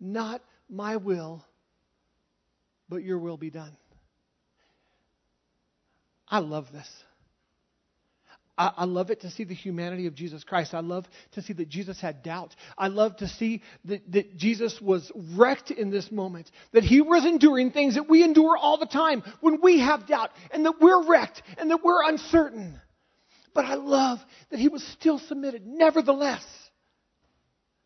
not 0.00 0.42
my 0.70 0.96
will, 0.96 1.44
but 2.88 3.02
your 3.02 3.18
will 3.18 3.36
be 3.36 3.50
done. 3.50 3.76
I 6.28 6.38
love 6.38 6.72
this. 6.72 6.88
I, 8.58 8.72
I, 8.78 8.84
love 8.84 9.10
it 9.10 9.22
to 9.22 9.30
see 9.30 9.44
the 9.44 9.54
humanity 9.54 10.06
of 10.06 10.14
Jesus 10.14 10.44
Christ. 10.44 10.74
I 10.74 10.80
love 10.80 11.06
to 11.32 11.42
see 11.42 11.54
that 11.54 11.68
Jesus 11.68 12.00
had 12.00 12.22
doubt. 12.22 12.54
I 12.76 12.88
love 12.88 13.16
to 13.18 13.28
see 13.28 13.62
that, 13.86 14.12
that 14.12 14.36
Jesus 14.36 14.78
was 14.80 15.10
wrecked 15.34 15.70
in 15.70 15.90
this 15.90 16.10
moment, 16.12 16.50
that 16.72 16.84
he 16.84 17.00
was 17.00 17.24
enduring 17.24 17.70
things 17.70 17.94
that 17.94 18.08
we 18.08 18.22
endure 18.22 18.56
all 18.56 18.76
the 18.78 18.86
time 18.86 19.22
when 19.40 19.60
we 19.62 19.80
have 19.80 20.06
doubt, 20.06 20.30
and 20.50 20.66
that 20.66 20.80
we're 20.80 21.08
wrecked, 21.08 21.42
and 21.56 21.70
that 21.70 21.82
we're 21.82 22.06
uncertain. 22.06 22.78
But 23.54 23.64
I 23.64 23.74
love 23.74 24.18
that 24.50 24.60
he 24.60 24.68
was 24.68 24.84
still 24.84 25.18
submitted. 25.18 25.66
Nevertheless, 25.66 26.44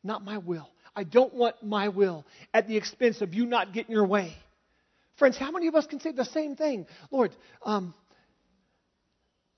not 0.02 0.25
my 0.25 0.38
will. 0.38 0.68
I 0.94 1.04
don't 1.04 1.35
want 1.35 1.62
my 1.62 1.88
will 1.88 2.25
at 2.54 2.66
the 2.66 2.76
expense 2.76 3.20
of 3.20 3.35
you 3.35 3.46
not 3.46 3.73
getting 3.73 3.92
your 3.92 4.06
way. 4.06 4.35
Friends, 5.16 5.37
how 5.37 5.50
many 5.50 5.66
of 5.66 5.75
us 5.75 5.87
can 5.87 6.00
say 6.00 6.12
the 6.12 6.25
same 6.25 6.56
thing? 6.56 6.87
Lord, 7.11 7.35
um, 7.62 7.94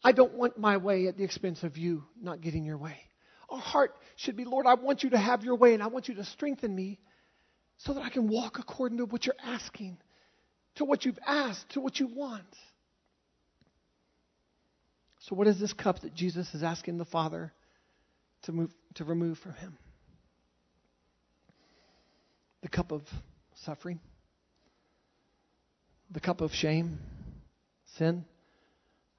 I 0.03 0.13
don't 0.13 0.35
want 0.35 0.59
my 0.59 0.77
way 0.77 1.07
at 1.09 1.17
the 1.17 1.25
expense 1.25 1.63
of 1.63 1.77
you 1.77 2.05
not 2.21 2.41
getting 2.41 2.65
your 2.65 2.79
way. 2.79 2.97
Our 3.51 3.59
heart 3.59 3.95
should 4.17 4.37
be, 4.37 4.45
Lord, 4.45 4.67
I 4.67 4.75
want 4.75 5.03
you 5.03 5.11
to 5.11 5.19
have 5.19 5.43
your 5.43 5.57
way 5.57 5.75
and 5.75 5.83
I 5.83 5.89
want 5.89 6.09
you 6.09 6.15
to 6.15 6.25
strengthen 6.25 6.75
me 6.75 6.99
so 7.79 7.95
that 7.95 8.03
I 8.03 8.11
can 8.11 8.29
walk 8.29 8.59
according 8.59 8.99
to 8.99 9.07
what 9.07 9.27
you're 9.27 9.35
asking, 9.43 9.99
to 10.77 10.85
what 10.85 11.05
you've 11.05 11.19
asked, 11.27 11.71
to 11.71 11.81
what 11.81 11.99
you 11.99 12.07
want. 12.09 12.45
So, 15.21 15.35
what 15.35 15.47
is 15.47 15.59
this 15.59 15.73
cup 15.73 16.01
that 16.01 16.15
Jesus 16.15 16.55
is 16.55 16.63
asking 16.63 16.99
the 16.99 17.05
Father 17.05 17.53
to, 18.43 18.53
move, 18.53 18.71
to 18.95 19.05
remove 19.05 19.39
from 19.39 19.55
him? 19.55 19.77
The 22.63 22.69
cup 22.69 22.93
of 22.93 23.03
suffering, 23.65 24.01
the 26.11 26.21
cup 26.21 26.41
of 26.41 26.53
shame, 26.53 26.99
sin 27.97 28.25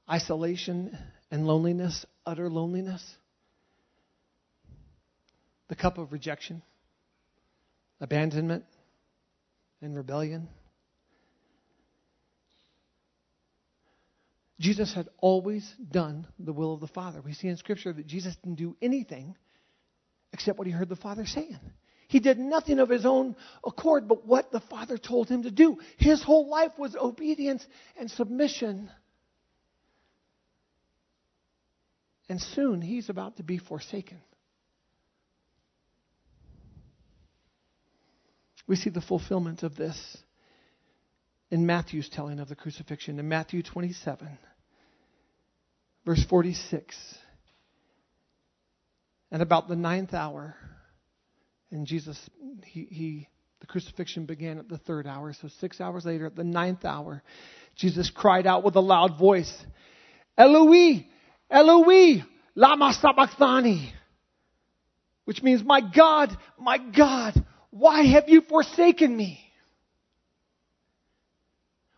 isolation 0.10 0.98
and 1.32 1.46
loneliness, 1.46 2.06
utter 2.26 2.50
loneliness, 2.50 3.04
the 5.68 5.76
cup 5.76 5.98
of 5.98 6.12
rejection, 6.12 6.62
abandonment, 8.02 8.66
and 9.82 9.96
rebellion. 9.96 10.50
Jesus 14.60 14.94
had 14.94 15.08
always 15.20 15.74
done 15.90 16.28
the 16.38 16.52
will 16.52 16.74
of 16.74 16.82
the 16.82 16.88
Father. 16.88 17.22
We 17.22 17.34
see 17.34 17.48
in 17.48 17.56
Scripture 17.58 17.94
that 17.94 18.08
Jesus 18.08 18.36
didn't 18.38 18.58
do 18.58 18.76
anything 18.82 19.38
except 20.34 20.58
what 20.58 20.68
he 20.68 20.74
heard 20.74 20.90
the 20.90 20.96
Father 20.96 21.26
saying. 21.26 21.60
He 22.10 22.20
did 22.20 22.40
nothing 22.40 22.80
of 22.80 22.90
his 22.90 23.06
own 23.06 23.36
accord 23.64 24.08
but 24.08 24.26
what 24.26 24.52
the 24.52 24.60
Father 24.60 24.98
told 24.98 25.30
him 25.30 25.44
to 25.44 25.52
do. 25.52 25.78
His 25.98 26.24
whole 26.24 26.50
life 26.50 26.72
was 26.78 26.96
obedience 26.96 27.66
and 27.98 28.10
submission 28.10 28.90
And 32.30 32.40
soon 32.40 32.82
he's 32.82 33.10
about 33.10 33.38
to 33.38 33.44
be 33.44 33.58
forsaken. 33.58 34.20
We 38.68 38.76
see 38.76 38.92
the 38.92 39.02
fulfillment 39.02 39.64
of 39.64 39.76
this 39.76 40.18
in 41.50 41.66
Matthew's 41.66 42.08
telling 42.08 42.40
of 42.40 42.48
the 42.48 42.56
crucifixion. 42.56 43.18
In 43.18 43.28
Matthew 43.28 43.64
27, 43.64 44.38
verse 46.06 46.24
46. 46.30 46.96
And 49.32 49.42
about 49.42 49.68
the 49.68 49.76
ninth 49.76 50.14
hour, 50.14 50.56
and 51.72 51.88
Jesus, 51.88 52.20
he, 52.64 52.88
he, 52.92 53.30
the 53.60 53.66
crucifixion 53.66 54.26
began 54.26 54.60
at 54.60 54.70
the 54.70 54.78
third 54.78 55.08
hour. 55.08 55.34
So 55.34 55.50
six 55.60 55.82
hours 55.82 56.06
later, 56.06 56.28
at 56.28 56.36
the 56.36 56.44
ninth 56.44 56.86
hour, 56.86 57.24
Jesus 57.76 58.12
cried 58.12 58.46
out 58.46 58.64
with 58.64 58.76
a 58.76 58.82
loud 58.82 59.18
voice, 59.18 59.52
Eloi, 60.38 61.08
Eloi, 61.50 62.24
lama 62.56 62.94
sabachthani. 62.94 63.94
which 65.26 65.42
means, 65.42 65.64
My 65.64 65.82
God, 65.82 66.36
my 66.60 66.78
God, 66.78 67.34
why 67.72 68.04
have 68.04 68.30
you 68.30 68.42
forsaken 68.42 69.16
me? 69.16 69.40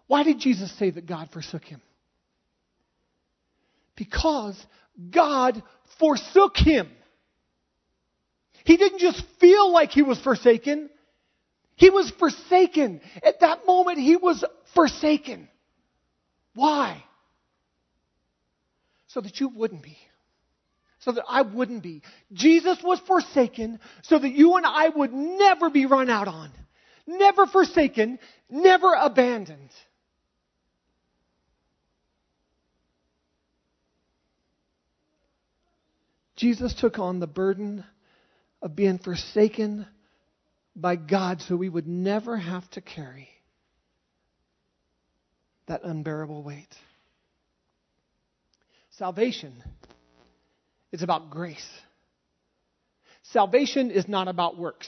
Why 0.07 0.23
did 0.23 0.39
Jesus 0.39 0.71
say 0.77 0.89
that 0.89 1.05
God 1.05 1.29
forsook 1.31 1.63
him? 1.63 1.81
Because 3.95 4.61
God 5.09 5.61
forsook 5.99 6.57
him. 6.57 6.89
He 8.65 8.77
didn't 8.77 8.99
just 8.99 9.23
feel 9.39 9.71
like 9.71 9.91
he 9.91 10.01
was 10.01 10.19
forsaken. 10.19 10.89
He 11.75 11.89
was 11.89 12.11
forsaken. 12.19 13.01
At 13.23 13.39
that 13.39 13.65
moment, 13.65 13.99
he 13.99 14.15
was 14.15 14.43
forsaken. 14.75 15.47
Why? 16.53 17.03
So 19.13 19.19
that 19.19 19.41
you 19.41 19.49
wouldn't 19.49 19.83
be. 19.83 19.97
So 20.99 21.11
that 21.11 21.25
I 21.27 21.41
wouldn't 21.41 21.83
be. 21.83 22.01
Jesus 22.31 22.77
was 22.81 22.99
forsaken 23.01 23.79
so 24.03 24.17
that 24.17 24.29
you 24.29 24.55
and 24.55 24.65
I 24.65 24.87
would 24.87 25.11
never 25.11 25.69
be 25.69 25.85
run 25.85 26.09
out 26.09 26.27
on. 26.27 26.51
Never 27.05 27.45
forsaken, 27.45 28.19
never 28.49 28.93
abandoned. 28.93 29.71
Jesus 36.37 36.73
took 36.73 36.97
on 36.97 37.19
the 37.19 37.27
burden 37.27 37.83
of 38.61 38.75
being 38.75 38.97
forsaken 38.97 39.87
by 40.73 40.95
God 40.95 41.41
so 41.41 41.57
we 41.57 41.67
would 41.67 41.87
never 41.87 42.37
have 42.37 42.69
to 42.71 42.81
carry 42.81 43.27
that 45.67 45.83
unbearable 45.83 46.43
weight. 46.43 46.73
Salvation 49.01 49.51
is 50.91 51.01
about 51.01 51.31
grace. 51.31 51.67
Salvation 53.23 53.89
is 53.89 54.07
not 54.07 54.27
about 54.27 54.59
works. 54.59 54.87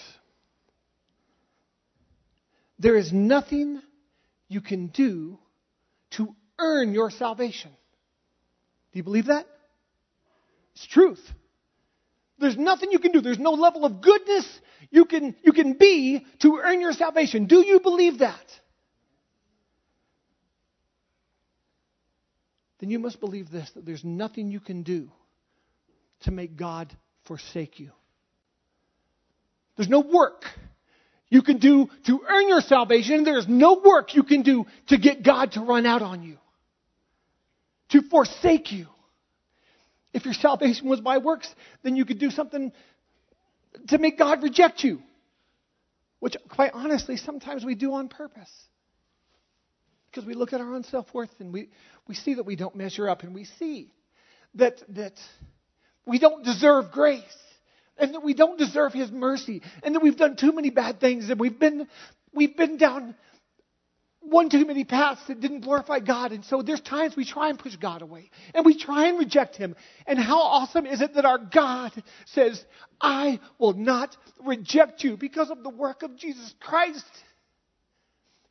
There 2.78 2.96
is 2.96 3.12
nothing 3.12 3.82
you 4.50 4.62
can 4.62 4.90
do 4.90 5.40
to 6.12 6.36
earn 6.60 6.94
your 6.94 7.10
salvation. 7.10 7.72
Do 8.92 9.00
you 9.00 9.04
believe 9.04 9.26
that? 9.26 9.48
It's 10.76 10.86
truth. 10.86 11.28
There's 12.38 12.56
nothing 12.56 12.92
you 12.92 13.00
can 13.00 13.14
do. 13.14 13.20
There's 13.20 13.40
no 13.40 13.54
level 13.54 13.84
of 13.84 14.00
goodness 14.00 14.48
you 14.92 15.06
can, 15.06 15.36
you 15.42 15.54
can 15.54 15.74
be 15.74 16.24
to 16.42 16.62
earn 16.64 16.82
your 16.82 16.94
salvation. 16.94 17.48
Do 17.48 17.66
you 17.66 17.80
believe 17.80 18.20
that? 18.20 18.46
Then 22.84 22.90
you 22.90 23.00
must 23.00 23.22
believe 23.22 23.50
this 23.50 23.72
that 23.76 23.86
there's 23.86 24.04
nothing 24.04 24.52
you 24.52 24.60
can 24.60 24.84
do 24.84 25.10
to 26.24 26.32
make 26.32 26.58
God 26.58 26.94
forsake 27.24 27.80
you. 27.80 27.92
There's 29.78 29.88
no 29.88 30.02
work 30.02 30.44
you 31.30 31.44
can 31.44 31.60
do 31.60 31.88
to 32.08 32.20
earn 32.28 32.50
your 32.50 32.60
salvation. 32.60 33.24
There's 33.24 33.48
no 33.48 33.80
work 33.82 34.16
you 34.16 34.24
can 34.24 34.42
do 34.42 34.66
to 34.88 34.98
get 34.98 35.24
God 35.24 35.54
to 35.54 35.62
run 35.62 35.86
out 35.86 36.02
on 36.02 36.24
you, 36.24 36.38
to 37.92 38.02
forsake 38.02 38.74
you. 38.74 38.88
If 40.12 40.26
your 40.26 40.34
salvation 40.34 40.90
was 40.90 41.00
by 41.00 41.20
works, 41.20 41.48
then 41.84 41.96
you 41.96 42.04
could 42.04 42.20
do 42.20 42.32
something 42.32 42.74
to 43.88 43.98
make 43.98 44.18
God 44.18 44.44
reject 44.44 44.84
you. 44.84 45.02
Which, 46.20 46.36
quite 46.50 46.72
honestly, 46.74 47.16
sometimes 47.16 47.64
we 47.64 47.76
do 47.76 47.94
on 47.94 48.10
purpose. 48.10 48.52
Because 50.14 50.28
we 50.28 50.36
look 50.36 50.54
at 50.54 50.62
our 50.62 50.76
own 50.76 50.84
self 50.84 51.12
worth 51.12 51.32
and 51.40 51.52
we, 51.52 51.70
we 52.08 52.14
see 52.14 52.36
that 52.36 52.46
we 52.46 52.56
don't 52.56 52.76
measure 52.76 53.10
up 53.10 53.24
and 53.24 53.34
we 53.34 53.46
see 53.46 53.92
that, 54.56 54.76
that 54.90 55.20
we 56.06 56.20
don't 56.20 56.46
deserve 56.46 56.92
grace 56.92 57.24
and 57.98 58.14
that 58.14 58.24
we 58.24 58.36
don't 58.36 58.60
deserve 58.60 58.94
His 58.94 59.12
mercy 59.12 59.64
and 59.82 59.96
that 59.96 60.02
we've 60.02 60.18
done 60.18 60.36
too 60.36 60.52
many 60.52 60.70
bad 60.70 61.00
things 61.00 61.32
and 61.32 61.40
we've 61.40 61.60
been, 61.60 61.88
we've 62.32 62.56
been 62.56 62.78
down 62.78 63.16
one 64.20 64.52
too 64.52 64.66
many 64.66 64.84
paths 64.84 65.22
that 65.28 65.42
didn't 65.42 65.62
glorify 65.62 66.00
God. 66.00 66.32
And 66.32 66.46
so 66.46 66.62
there's 66.62 66.80
times 66.80 67.16
we 67.16 67.26
try 67.26 67.50
and 67.50 67.58
push 67.58 67.76
God 67.76 68.04
away 68.04 68.30
and 68.54 68.66
we 68.66 68.78
try 68.78 69.08
and 69.08 69.18
reject 69.18 69.56
Him. 69.56 69.76
And 70.06 70.20
how 70.20 70.40
awesome 70.40 70.86
is 70.86 71.02
it 71.02 71.16
that 71.16 71.26
our 71.26 71.40
God 71.40 71.92
says, 72.26 72.64
I 73.02 73.40
will 73.58 73.74
not 73.74 74.16
reject 74.46 75.04
you 75.04 75.18
because 75.18 75.50
of 75.50 75.64
the 75.64 75.70
work 75.70 76.04
of 76.04 76.16
Jesus 76.16 76.54
Christ. 76.60 77.04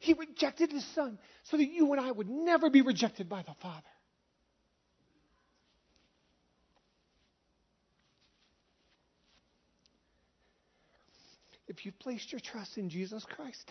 He 0.03 0.15
rejected 0.15 0.73
His 0.73 0.85
Son 0.97 1.17
so 1.45 1.57
that 1.57 1.65
you 1.65 1.93
and 1.93 2.01
I 2.01 2.11
would 2.11 2.29
never 2.29 2.71
be 2.71 2.83
rejected 2.83 3.29
by 3.29 3.43
the 3.43 3.55
Father. 3.63 3.87
If 11.69 11.87
you've 11.87 11.99
placed 12.01 12.33
your 12.33 12.41
trust 12.41 12.79
in 12.79 12.91
Jesus 12.91 13.25
Christ, 13.25 13.71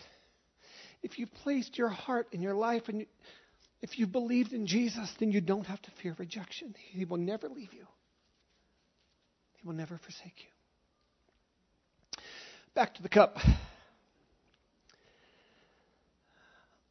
if 1.02 1.18
you've 1.18 1.34
placed 1.42 1.76
your 1.76 1.90
heart 1.90 2.28
and 2.32 2.42
your 2.42 2.54
life 2.54 2.88
and 2.88 3.04
if 3.82 3.98
you've 3.98 4.10
believed 4.10 4.54
in 4.54 4.66
Jesus, 4.66 5.12
then 5.20 5.32
you 5.32 5.42
don't 5.42 5.66
have 5.66 5.82
to 5.82 5.90
fear 6.02 6.16
rejection. 6.18 6.74
He 6.92 7.04
will 7.04 7.18
never 7.18 7.50
leave 7.50 7.74
you. 7.74 7.86
He 9.60 9.66
will 9.66 9.74
never 9.74 9.98
forsake 9.98 10.38
you. 10.38 12.22
Back 12.74 12.94
to 12.94 13.02
the 13.02 13.10
cup. 13.10 13.36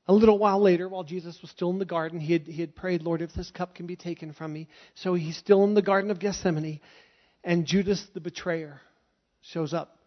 A 0.07 0.13
little 0.13 0.37
while 0.37 0.59
later, 0.61 0.89
while 0.89 1.03
Jesus 1.03 1.39
was 1.41 1.51
still 1.51 1.69
in 1.69 1.79
the 1.79 1.85
garden, 1.85 2.19
he 2.19 2.33
had, 2.33 2.47
he 2.47 2.61
had 2.61 2.75
prayed, 2.75 3.03
Lord, 3.03 3.21
if 3.21 3.33
this 3.33 3.51
cup 3.51 3.75
can 3.75 3.85
be 3.85 3.95
taken 3.95 4.33
from 4.33 4.51
me. 4.51 4.67
So 4.95 5.13
he's 5.13 5.37
still 5.37 5.63
in 5.63 5.73
the 5.73 5.81
Garden 5.81 6.09
of 6.09 6.19
Gethsemane, 6.19 6.81
and 7.43 7.65
Judas 7.65 8.05
the 8.13 8.19
betrayer 8.19 8.81
shows 9.41 9.73
up 9.73 9.97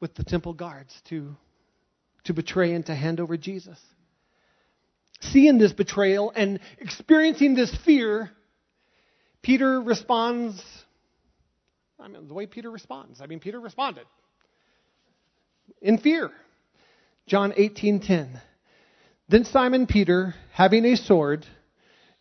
with 0.00 0.14
the 0.14 0.24
temple 0.24 0.54
guards 0.54 0.94
to 1.08 1.36
to 2.24 2.34
betray 2.34 2.74
and 2.74 2.84
to 2.86 2.94
hand 2.94 3.20
over 3.20 3.36
Jesus. 3.36 3.78
Seeing 5.20 5.58
this 5.58 5.72
betrayal 5.72 6.32
and 6.34 6.60
experiencing 6.78 7.54
this 7.54 7.74
fear, 7.84 8.30
Peter 9.42 9.80
responds. 9.80 10.62
I 11.98 12.06
mean, 12.08 12.28
the 12.28 12.34
way 12.34 12.46
Peter 12.46 12.70
responds. 12.70 13.20
I 13.20 13.26
mean, 13.26 13.40
Peter 13.40 13.58
responded 13.58 14.06
in 15.80 15.98
fear. 15.98 16.30
John 17.26 17.52
18:10. 17.52 18.40
Then 19.28 19.44
Simon 19.44 19.86
Peter, 19.86 20.34
having 20.52 20.84
a 20.84 20.96
sword, 20.96 21.46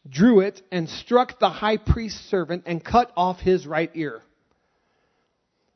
drew 0.07 0.41
it 0.41 0.61
and 0.71 0.89
struck 0.89 1.39
the 1.39 1.49
high 1.49 1.77
priest's 1.77 2.29
servant 2.29 2.63
and 2.65 2.83
cut 2.83 3.11
off 3.15 3.39
his 3.39 3.65
right 3.65 3.91
ear. 3.93 4.21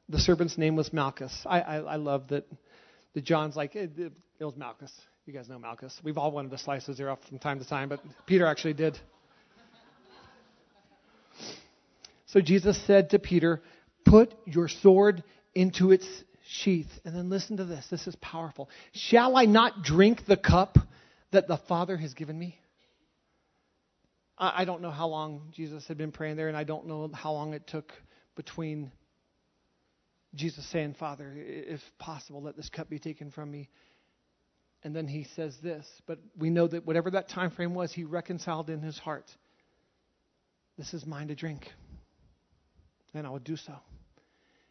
The 0.10 0.20
servant's 0.20 0.58
name 0.58 0.76
was 0.76 0.92
Malchus. 0.92 1.46
I, 1.46 1.62
I, 1.62 1.76
I 1.78 1.96
love 1.96 2.28
that 2.30 2.46
that 3.14 3.24
John's 3.24 3.56
like, 3.56 3.76
it, 3.76 3.92
it, 3.98 4.46
was 4.46 4.56
Malchus. 4.56 4.92
You 5.26 5.34
guys 5.34 5.50
know 5.50 5.60
Malchus. 5.60 6.00
We've 6.04 6.18
all 6.18 6.32
wanted 6.32 6.52
to 6.52 6.58
slice 6.58 6.86
his 6.86 7.00
ear 7.00 7.10
off 7.10 7.20
from 7.28 7.40
time 7.40 7.60
to 7.60 7.68
time, 7.68 7.90
but 7.90 8.02
Peter 8.26 8.46
actually 8.46 8.74
did. 8.74 8.98
So 12.28 12.40
Jesus 12.40 12.82
said 12.88 13.10
to 13.10 13.20
Peter, 13.20 13.62
Put 14.06 14.34
your 14.46 14.68
sword 14.68 15.24
into 15.54 15.92
its 15.92 16.08
sheath. 16.48 16.88
And 17.06 17.16
then 17.16 17.30
listen 17.30 17.58
to 17.58 17.66
this. 17.66 17.86
This 17.92 18.08
is 18.08 18.16
powerful. 18.16 18.70
Shall 18.94 19.36
I 19.36 19.46
not 19.46 19.84
drink 19.84 20.26
the 20.26 20.38
cup 20.38 20.78
that 21.32 21.48
the 21.48 21.58
Father 21.58 21.98
has 21.98 22.14
given 22.14 22.38
me? 22.38 22.60
I, 24.38 24.62
I 24.62 24.66
don't 24.66 24.82
know 24.82 24.92
how 24.92 25.08
long 25.08 25.52
Jesus 25.56 25.88
had 25.88 25.98
been 25.98 26.12
praying 26.12 26.38
there, 26.38 26.48
and 26.48 26.58
I 26.58 26.64
don't 26.64 26.88
know 26.88 27.10
how 27.14 27.32
long 27.32 27.54
it 27.54 27.68
took 27.68 27.92
between 28.36 28.92
Jesus 30.36 30.66
saying, 30.72 30.96
Father, 31.00 31.34
if 31.36 31.82
possible, 32.00 32.42
let 32.42 32.56
this 32.56 32.70
cup 32.70 32.90
be 32.90 33.00
taken 33.00 33.32
from 33.32 33.52
me. 33.52 33.70
And 34.84 34.96
then 34.96 35.08
he 35.08 35.28
says 35.36 35.56
this, 35.62 35.86
but 36.08 36.20
we 36.38 36.50
know 36.50 36.68
that 36.68 36.86
whatever 36.86 37.12
that 37.12 37.30
time 37.30 37.52
frame 37.52 37.76
was, 37.76 37.92
he 37.92 38.04
reconciled 38.04 38.70
in 38.70 38.82
his 38.82 38.98
heart. 38.98 39.30
This 40.78 40.94
is 40.94 41.06
mine 41.06 41.28
to 41.28 41.36
drink. 41.36 41.68
And 43.14 43.28
I 43.28 43.30
will 43.30 43.40
do 43.40 43.58
so. 43.58 43.74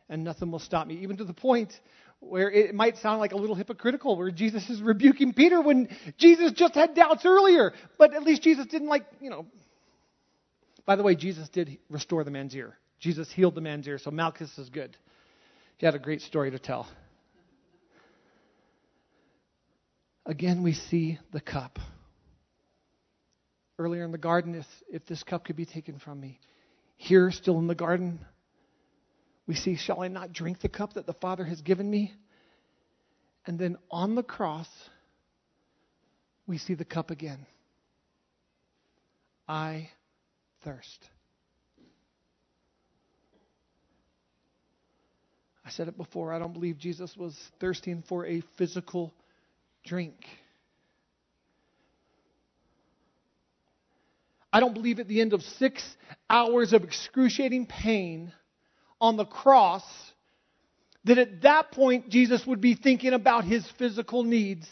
And 0.09 0.25
nothing 0.25 0.51
will 0.51 0.59
stop 0.59 0.87
me, 0.87 0.95
even 1.03 1.19
to 1.19 1.25
the 1.25 1.35
point 1.35 1.73
where 2.21 2.51
it 2.51 2.75
might 2.75 2.99
sound 2.99 3.19
like 3.19 3.33
a 3.33 3.37
little 3.37 3.57
hypocritical, 3.57 4.17
where 4.17 4.31
Jesus 4.31 4.69
is 4.71 4.81
rebuking 4.81 5.33
Peter 5.33 5.61
when 5.61 5.89
Jesus 6.19 6.53
just 6.53 6.75
had 6.75 6.95
doubts 6.95 7.25
earlier. 7.25 7.73
But 7.99 8.15
at 8.15 8.23
least 8.23 8.43
Jesus 8.43 8.67
didn't 8.67 8.89
like, 8.89 9.07
you 9.21 9.31
know. 9.31 9.47
By 10.87 10.97
the 10.97 11.03
way, 11.03 11.15
Jesus 11.15 11.49
did 11.49 11.79
restore 11.89 12.25
the 12.25 12.31
man's 12.31 12.55
ear. 12.55 12.77
Jesus 12.99 13.31
healed 13.33 13.55
the 13.55 13.61
man's 13.61 13.89
ear, 13.89 13.99
so 13.99 14.11
Malchus 14.11 14.57
is 14.59 14.69
good. 14.69 14.97
He 15.79 15.87
had 15.87 15.95
a 15.95 15.99
great 15.99 16.21
story 16.21 16.51
to 16.51 16.59
tell. 16.59 16.87
Again, 20.27 20.63
we 20.63 20.75
see 20.75 21.19
the 21.33 21.41
cup. 21.41 21.79
Earlier 23.79 24.05
in 24.05 24.13
the 24.13 24.19
garden, 24.19 24.55
if, 24.55 24.67
if 24.93 25.07
this 25.07 25.23
cup 25.23 25.47
could 25.47 25.57
be 25.57 25.65
taken 25.65 25.99
from 25.99 26.21
me. 26.21 26.39
Here, 26.99 27.31
still 27.31 27.59
in 27.59 27.67
the 27.67 27.75
garden, 27.75 28.21
we 29.51 29.57
see, 29.57 29.75
Shall 29.75 30.01
I 30.01 30.07
not 30.07 30.33
drink 30.33 30.61
the 30.61 30.69
cup 30.69 30.93
that 30.93 31.07
the 31.07 31.13
Father 31.13 31.45
has 31.45 31.61
given 31.61 31.91
me? 31.91 32.15
And 33.45 33.59
then 33.59 33.79
on 33.91 34.15
the 34.15 34.23
cross, 34.23 34.69
we 36.47 36.57
see 36.57 36.75
the 36.75 36.85
cup 36.85 37.11
again. 37.11 37.45
I 39.49 39.91
thirst. 40.63 41.05
I 45.67 45.71
said 45.71 45.89
it 45.89 45.97
before, 45.97 46.33
I 46.33 46.39
don't 46.39 46.53
believe 46.53 46.79
Jesus 46.79 47.17
was 47.17 47.37
thirsting 47.59 48.05
for 48.09 48.25
a 48.27 48.45
physical 48.57 49.13
drink. 49.85 50.15
I 54.53 54.61
don't 54.61 54.75
believe 54.75 55.01
at 55.01 55.09
the 55.09 55.21
end 55.21 55.33
of 55.33 55.43
six 55.43 55.83
hours 56.29 56.73
of 56.73 56.85
excruciating 56.85 57.67
pain 57.67 58.33
on 59.01 59.17
the 59.17 59.25
cross 59.25 59.83
that 61.05 61.19
at 61.19 61.43
that 61.43 61.73
point 61.73 62.11
Jesus 62.11 62.47
would 62.47 62.61
be 62.61 62.75
thinking 62.75 63.13
about 63.13 63.45
his 63.45 63.67
physical 63.79 64.23
needs 64.23 64.69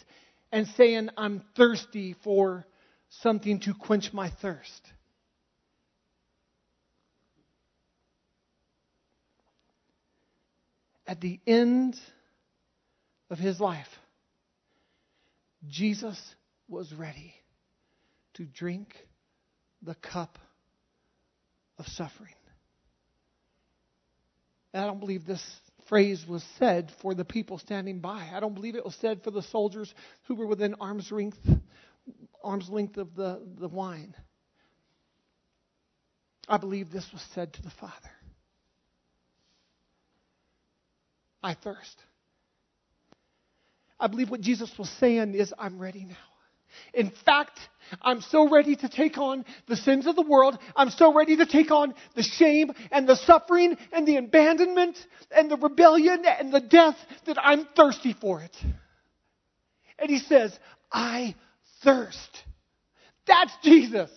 and 0.52 0.66
saying, 0.76 1.10
I'm 1.16 1.42
thirsty 1.56 2.14
for 2.24 2.66
something 3.08 3.60
to 3.60 3.74
quench 3.74 4.12
my 4.12 4.30
thirst. 4.42 4.92
At 11.06 11.22
the 11.22 11.40
end 11.46 11.98
of 13.30 13.38
his 13.38 13.60
life, 13.60 13.88
Jesus 15.66 16.20
was 16.68 16.92
ready 16.92 17.32
to 18.34 18.44
drink 18.44 18.94
the 19.82 19.94
cup 19.94 20.38
of 21.78 21.86
suffering. 21.86 22.34
And 24.72 24.82
I 24.82 24.86
don't 24.86 25.00
believe 25.00 25.26
this 25.26 25.42
phrase 25.88 26.24
was 26.28 26.44
said 26.58 26.92
for 27.00 27.14
the 27.14 27.24
people 27.24 27.58
standing 27.58 28.00
by. 28.00 28.30
I 28.32 28.40
don't 28.40 28.54
believe 28.54 28.74
it 28.74 28.84
was 28.84 28.96
said 28.96 29.22
for 29.22 29.30
the 29.30 29.42
soldiers 29.42 29.92
who 30.26 30.34
were 30.34 30.46
within 30.46 30.74
arm's 30.80 31.10
length, 31.10 31.38
arm's 32.42 32.68
length 32.68 32.98
of 32.98 33.14
the, 33.14 33.40
the 33.58 33.68
wine. 33.68 34.14
I 36.48 36.58
believe 36.58 36.90
this 36.90 37.06
was 37.12 37.22
said 37.34 37.52
to 37.54 37.62
the 37.62 37.70
Father. 37.70 37.94
I 41.42 41.54
thirst. 41.54 42.02
I 44.00 44.06
believe 44.06 44.30
what 44.30 44.40
Jesus 44.40 44.70
was 44.78 44.88
saying 44.98 45.34
is, 45.34 45.52
I'm 45.58 45.78
ready 45.78 46.04
now. 46.04 46.16
In 46.94 47.10
fact, 47.24 47.58
I'm 48.02 48.20
so 48.20 48.48
ready 48.48 48.76
to 48.76 48.88
take 48.88 49.18
on 49.18 49.44
the 49.66 49.76
sins 49.76 50.06
of 50.06 50.16
the 50.16 50.22
world. 50.22 50.58
I'm 50.76 50.90
so 50.90 51.12
ready 51.12 51.36
to 51.36 51.46
take 51.46 51.70
on 51.70 51.94
the 52.14 52.22
shame 52.22 52.72
and 52.90 53.08
the 53.08 53.16
suffering 53.16 53.76
and 53.92 54.06
the 54.06 54.16
abandonment 54.16 54.98
and 55.30 55.50
the 55.50 55.56
rebellion 55.56 56.24
and 56.26 56.52
the 56.52 56.60
death 56.60 56.96
that 57.26 57.38
I'm 57.40 57.66
thirsty 57.76 58.14
for 58.20 58.42
it. 58.42 58.56
And 59.98 60.10
he 60.10 60.18
says, 60.18 60.56
I 60.92 61.34
thirst. 61.82 62.44
That's 63.26 63.52
Jesus. 63.62 64.10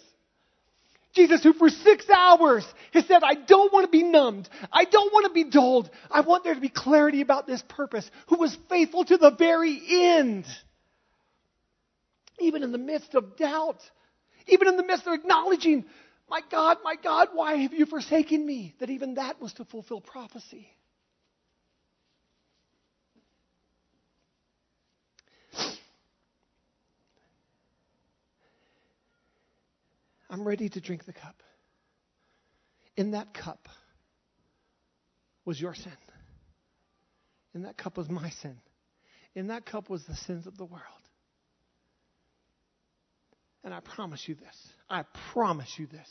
Jesus, 1.13 1.43
who 1.43 1.53
for 1.53 1.69
six 1.69 2.09
hours 2.09 2.65
has 2.93 3.05
said, 3.05 3.21
I 3.23 3.33
don't 3.33 3.73
want 3.73 3.85
to 3.85 3.91
be 3.91 4.03
numbed. 4.03 4.47
I 4.71 4.85
don't 4.85 5.11
want 5.11 5.25
to 5.25 5.33
be 5.33 5.49
dulled. 5.49 5.89
I 6.09 6.21
want 6.21 6.45
there 6.45 6.55
to 6.55 6.61
be 6.61 6.69
clarity 6.69 7.19
about 7.19 7.47
this 7.47 7.61
purpose, 7.67 8.09
who 8.27 8.37
was 8.37 8.57
faithful 8.69 9.03
to 9.05 9.17
the 9.17 9.31
very 9.31 9.81
end 9.89 10.45
even 12.41 12.63
in 12.63 12.71
the 12.71 12.77
midst 12.77 13.15
of 13.15 13.37
doubt, 13.37 13.81
even 14.47 14.67
in 14.67 14.77
the 14.77 14.83
midst 14.83 15.07
of 15.07 15.13
acknowledging, 15.13 15.85
my 16.29 16.41
God, 16.49 16.77
my 16.83 16.95
God, 16.95 17.29
why 17.33 17.55
have 17.55 17.73
you 17.73 17.85
forsaken 17.85 18.45
me? 18.45 18.73
That 18.79 18.89
even 18.89 19.15
that 19.15 19.41
was 19.41 19.53
to 19.53 19.65
fulfill 19.65 20.01
prophecy. 20.01 20.67
I'm 30.29 30.47
ready 30.47 30.69
to 30.69 30.79
drink 30.79 31.05
the 31.05 31.11
cup. 31.11 31.43
In 32.95 33.11
that 33.11 33.33
cup 33.33 33.67
was 35.43 35.59
your 35.59 35.75
sin. 35.75 35.91
In 37.53 37.63
that 37.63 37.77
cup 37.77 37.97
was 37.97 38.09
my 38.09 38.29
sin. 38.29 38.57
In 39.35 39.47
that 39.47 39.65
cup 39.65 39.89
was 39.89 40.05
the 40.05 40.15
sins 40.15 40.47
of 40.47 40.57
the 40.57 40.63
world. 40.65 41.00
And 43.63 43.73
I 43.73 43.79
promise 43.79 44.27
you 44.27 44.35
this. 44.35 44.67
I 44.89 45.05
promise 45.33 45.73
you 45.77 45.87
this. 45.87 46.07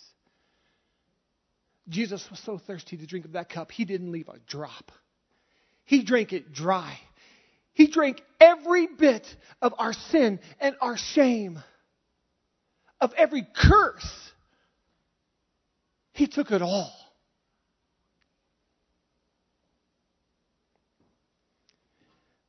Jesus 1.89 2.25
was 2.31 2.39
so 2.41 2.59
thirsty 2.59 2.97
to 2.97 3.07
drink 3.07 3.25
of 3.25 3.33
that 3.33 3.49
cup, 3.49 3.73
he 3.73 3.85
didn't 3.85 4.13
leave 4.13 4.29
a 4.29 4.39
drop. 4.47 4.93
He 5.85 6.05
drank 6.05 6.33
it 6.33 6.53
dry. 6.53 6.99
He 7.73 7.89
drank 7.89 8.23
every 8.41 8.87
bit 8.87 9.27
of 9.61 9.75
our 9.79 9.93
sin 9.93 10.39
and 10.61 10.77
our 10.81 10.97
shame, 10.97 11.59
of 13.01 13.13
every 13.17 13.47
curse. 13.57 14.31
He 16.13 16.27
took 16.27 16.51
it 16.51 16.63
all. 16.63 16.93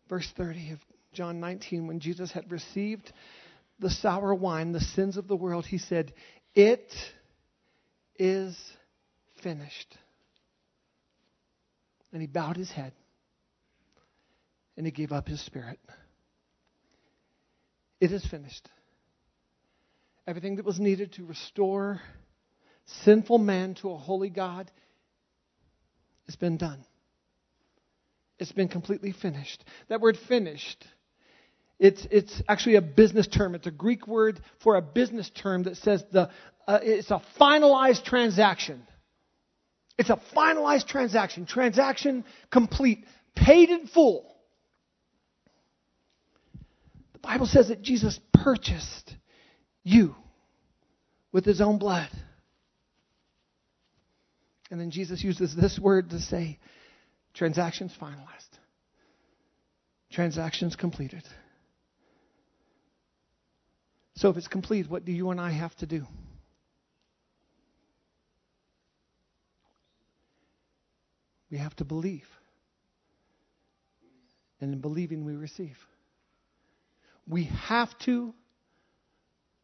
Verse 0.10 0.30
30 0.36 0.72
of 0.72 0.80
John 1.14 1.40
19, 1.40 1.88
when 1.88 2.00
Jesus 2.00 2.32
had 2.32 2.52
received 2.52 3.12
the 3.82 3.90
sour 3.90 4.34
wine, 4.34 4.72
the 4.72 4.80
sins 4.80 5.18
of 5.18 5.28
the 5.28 5.36
world, 5.36 5.66
he 5.66 5.80
said, 5.80 6.14
It 6.54 6.94
is 8.18 8.58
finished. 9.42 9.98
And 12.14 12.22
he 12.22 12.28
bowed 12.28 12.58
his 12.58 12.72
head 12.72 12.94
and 14.78 14.86
he 14.86 14.92
gave 14.92 15.12
up 15.12 15.28
his 15.28 15.42
spirit. 15.42 15.80
It 18.00 18.12
is 18.12 18.26
finished. 18.26 18.70
Everything 20.28 20.58
that 20.58 20.66
was 20.66 20.80
needed 20.80 21.14
to 21.14 21.26
restore 21.26 22.02
sinful 22.86 23.38
man 23.38 23.76
to 23.76 23.92
a 23.92 23.98
holy 23.98 24.30
God 24.30 24.70
has 26.28 26.36
been 26.36 26.58
done. 26.58 26.84
It's 28.38 28.52
been 28.52 28.68
completely 28.68 29.12
finished. 29.12 29.64
That 29.88 30.02
word 30.02 30.18
finished 30.28 30.86
it's, 31.82 32.08
it's 32.12 32.44
actually 32.48 32.76
a 32.76 32.82
business 32.82 33.28
term. 33.28 33.56
It's 33.56 33.66
a 33.66 33.72
Greek 33.72 34.08
word 34.08 34.40
for 34.60 34.76
a 34.76 34.84
business 34.84 35.32
term 35.34 35.64
that 35.64 35.78
says 35.78 36.04
the, 36.12 36.30
uh, 36.68 36.80
it's 36.84 37.10
a 37.10 37.24
finalized 37.40 38.04
transaction. 38.04 38.84
It's 39.98 40.12
a 40.12 40.22
finalized 40.38 40.86
transaction. 40.86 41.48
Transaction 41.48 42.24
complete. 42.52 43.04
Paid 43.36 43.72
in 43.72 43.88
full. 43.88 44.32
The 47.14 47.20
Bible 47.20 47.48
says 47.48 47.70
that 47.70 47.82
Jesus 47.82 48.20
purchased 48.32 49.16
you 49.84 50.16
with 51.32 51.46
his 51.46 51.62
own 51.62 51.80
blood. 51.80 52.10
And 54.70 54.80
then 54.80 54.92
Jesus 54.92 55.24
uses 55.24 55.56
this 55.56 55.80
word 55.80 56.12
to 56.12 56.20
say, 56.20 56.60
transactions 57.34 57.92
finalized. 58.00 58.28
Transactions 60.12 60.76
completed. 60.76 61.24
So 64.16 64.30
if 64.30 64.38
it's 64.38 64.48
complete, 64.48 64.90
what 64.90 65.06
do 65.06 65.12
you 65.12 65.32
and 65.32 65.40
I 65.40 65.52
have 65.52 65.76
to 65.78 65.86
do? 65.86 66.06
We 71.50 71.58
have 71.58 71.76
to 71.78 71.86
believe. 71.86 72.28
And 74.60 74.74
in 74.74 74.80
believing, 74.80 75.26
we 75.26 75.36
receive. 75.36 75.78
We 77.28 77.46
have 77.46 77.98
to 78.00 78.34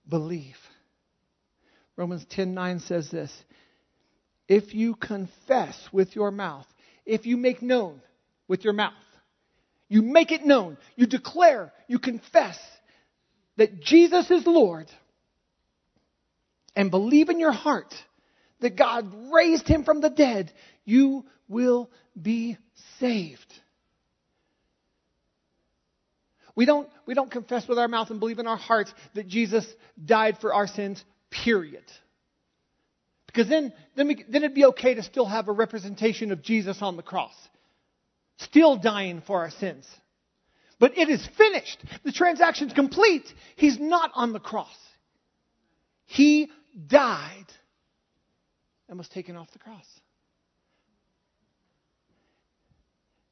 believe. 0.08 0.58
Romans 1.96 2.26
10:9 2.26 2.82
says 2.82 3.10
this, 3.10 3.32
if 4.48 4.74
you 4.74 4.96
confess 4.96 5.78
with 5.92 6.16
your 6.16 6.32
mouth, 6.32 6.68
if 7.06 7.26
you 7.26 7.38
make 7.38 7.62
known 7.62 8.02
with 8.48 8.64
your 8.64 8.74
mouth, 8.74 8.94
you 9.90 10.02
make 10.02 10.32
it 10.32 10.46
known, 10.46 10.78
you 10.96 11.06
declare, 11.06 11.74
you 11.88 12.00
confess 12.00 12.58
that 13.58 13.82
Jesus 13.82 14.30
is 14.32 14.46
Lord 14.46 14.88
and 16.76 16.92
believe 16.92 17.30
in 17.30 17.40
your 17.40 17.52
heart 17.52 17.94
that 18.62 18.76
God 18.76 19.12
raised 19.34 19.68
him 19.68 19.84
from 19.84 20.02
the 20.02 20.10
dead, 20.10 20.52
you 20.86 21.26
will 21.48 21.90
be 22.20 22.58
saved. 23.00 23.54
We 26.56 26.66
don't, 26.66 26.90
we 27.06 27.14
don't 27.14 27.30
confess 27.30 27.68
with 27.68 27.78
our 27.78 27.88
mouth 27.88 28.10
and 28.10 28.20
believe 28.20 28.40
in 28.40 28.48
our 28.48 28.58
hearts 28.58 28.92
that 29.14 29.28
Jesus 29.28 29.66
died 30.04 30.40
for 30.42 30.54
our 30.54 30.66
sins, 30.66 31.04
period. 31.30 31.84
Because 33.28 33.48
then, 33.48 33.74
then, 33.96 34.08
we, 34.08 34.26
then 34.28 34.44
it'd 34.44 34.56
be 34.56 34.66
okay 34.66 34.96
to 34.96 35.04
still 35.04 35.28
have 35.28 35.48
a 35.48 35.52
representation 35.52 36.32
of 36.32 36.42
Jesus 36.42 36.82
on 36.82 36.98
the 36.98 37.04
cross, 37.04 37.36
still 38.40 38.76
dying 38.76 39.22
for 39.28 39.42
our 39.42 39.52
sins. 39.52 39.86
But 40.80 40.98
it 40.98 41.10
is 41.10 41.28
finished. 41.38 41.84
The 42.04 42.12
transaction's 42.12 42.74
complete. 42.74 43.26
He's 43.56 43.80
not 43.80 44.12
on 44.14 44.34
the 44.34 44.40
cross. 44.40 44.78
He 46.06 46.50
died 46.88 47.46
and 48.88 48.98
was 48.98 49.10
taken 49.10 49.36
off 49.36 49.52
the 49.52 49.60
cross. 49.60 49.86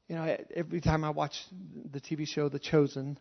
You 0.08 0.16
know, 0.16 0.36
every 0.54 0.80
time 0.80 1.04
I 1.04 1.10
watch 1.10 1.36
the 1.90 2.00
TV 2.00 2.28
show 2.28 2.48
The 2.48 2.58
Chosen, 2.58 3.18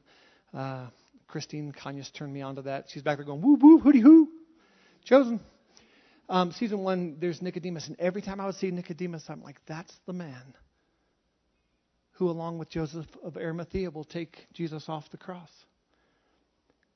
uh, 0.54 0.88
Christine 1.28 1.74
Kanyas 1.74 2.12
turned 2.14 2.34
me 2.34 2.42
on 2.42 2.56
to 2.56 2.64
that. 2.64 2.86
She's 2.90 3.02
back 3.02 3.18
there 3.18 3.26
going, 3.26 3.42
woo 3.42 3.58
woo, 3.60 3.80
hooty 3.80 4.02
hoo. 4.02 4.30
Chosen. 5.04 5.40
Um, 6.30 6.52
season 6.52 6.80
one, 6.80 7.18
there's 7.20 7.42
Nicodemus, 7.42 7.88
and 7.88 8.00
every 8.00 8.22
time 8.22 8.40
I 8.40 8.48
would 8.48 8.56
see 8.56 8.72
Nicodemus, 8.72 9.26
I'm 9.30 9.44
like, 9.44 9.58
that's 9.68 9.94
the 10.08 10.14
man. 10.14 10.56
Who, 12.16 12.30
along 12.30 12.58
with 12.58 12.70
Joseph 12.70 13.08
of 13.24 13.38
Arimathea, 13.38 13.92
will 13.92 14.04
take 14.04 14.48
Jesus 14.54 14.86
off 14.88 15.10
the 15.12 15.18
cross 15.18 15.50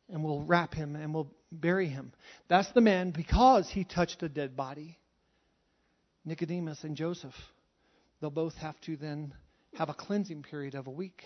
and 0.09 0.23
will 0.23 0.43
wrap 0.43 0.73
him 0.73 0.95
and 0.95 1.13
will 1.13 1.31
bury 1.51 1.87
him. 1.87 2.13
That's 2.47 2.71
the 2.71 2.81
man 2.81 3.11
because 3.11 3.69
he 3.69 3.83
touched 3.83 4.23
a 4.23 4.29
dead 4.29 4.55
body. 4.55 4.97
Nicodemus 6.25 6.83
and 6.83 6.95
Joseph, 6.95 7.33
they'll 8.19 8.29
both 8.29 8.55
have 8.55 8.79
to 8.81 8.97
then 8.97 9.33
have 9.75 9.89
a 9.89 9.93
cleansing 9.93 10.43
period 10.43 10.75
of 10.75 10.87
a 10.87 10.91
week 10.91 11.23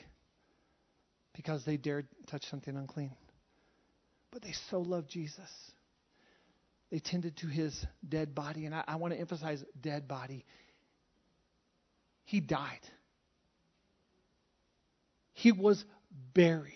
because 1.35 1.63
they 1.65 1.77
dared 1.77 2.07
touch 2.27 2.43
something 2.49 2.75
unclean. 2.75 3.11
But 4.31 4.41
they 4.41 4.53
so 4.69 4.79
loved 4.79 5.09
Jesus. 5.09 5.49
They 6.91 6.99
tended 6.99 7.37
to 7.37 7.47
his 7.47 7.85
dead 8.07 8.35
body. 8.35 8.65
And 8.65 8.75
I, 8.75 8.83
I 8.87 8.95
want 8.97 9.13
to 9.13 9.19
emphasize 9.19 9.63
dead 9.79 10.07
body. 10.07 10.45
He 12.25 12.39
died, 12.39 12.79
he 15.33 15.51
was 15.51 15.83
buried. 16.33 16.71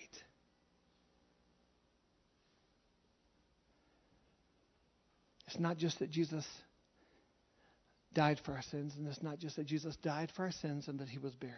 It's 5.46 5.58
not 5.58 5.78
just 5.78 6.00
that 6.00 6.10
Jesus 6.10 6.46
died 8.12 8.38
for 8.44 8.52
our 8.52 8.62
sins, 8.62 8.94
and 8.96 9.06
it's 9.06 9.22
not 9.22 9.38
just 9.38 9.56
that 9.56 9.66
Jesus 9.66 9.96
died 9.96 10.30
for 10.34 10.42
our 10.44 10.52
sins 10.52 10.88
and 10.88 10.98
that 10.98 11.08
he 11.08 11.18
was 11.18 11.34
buried. 11.36 11.54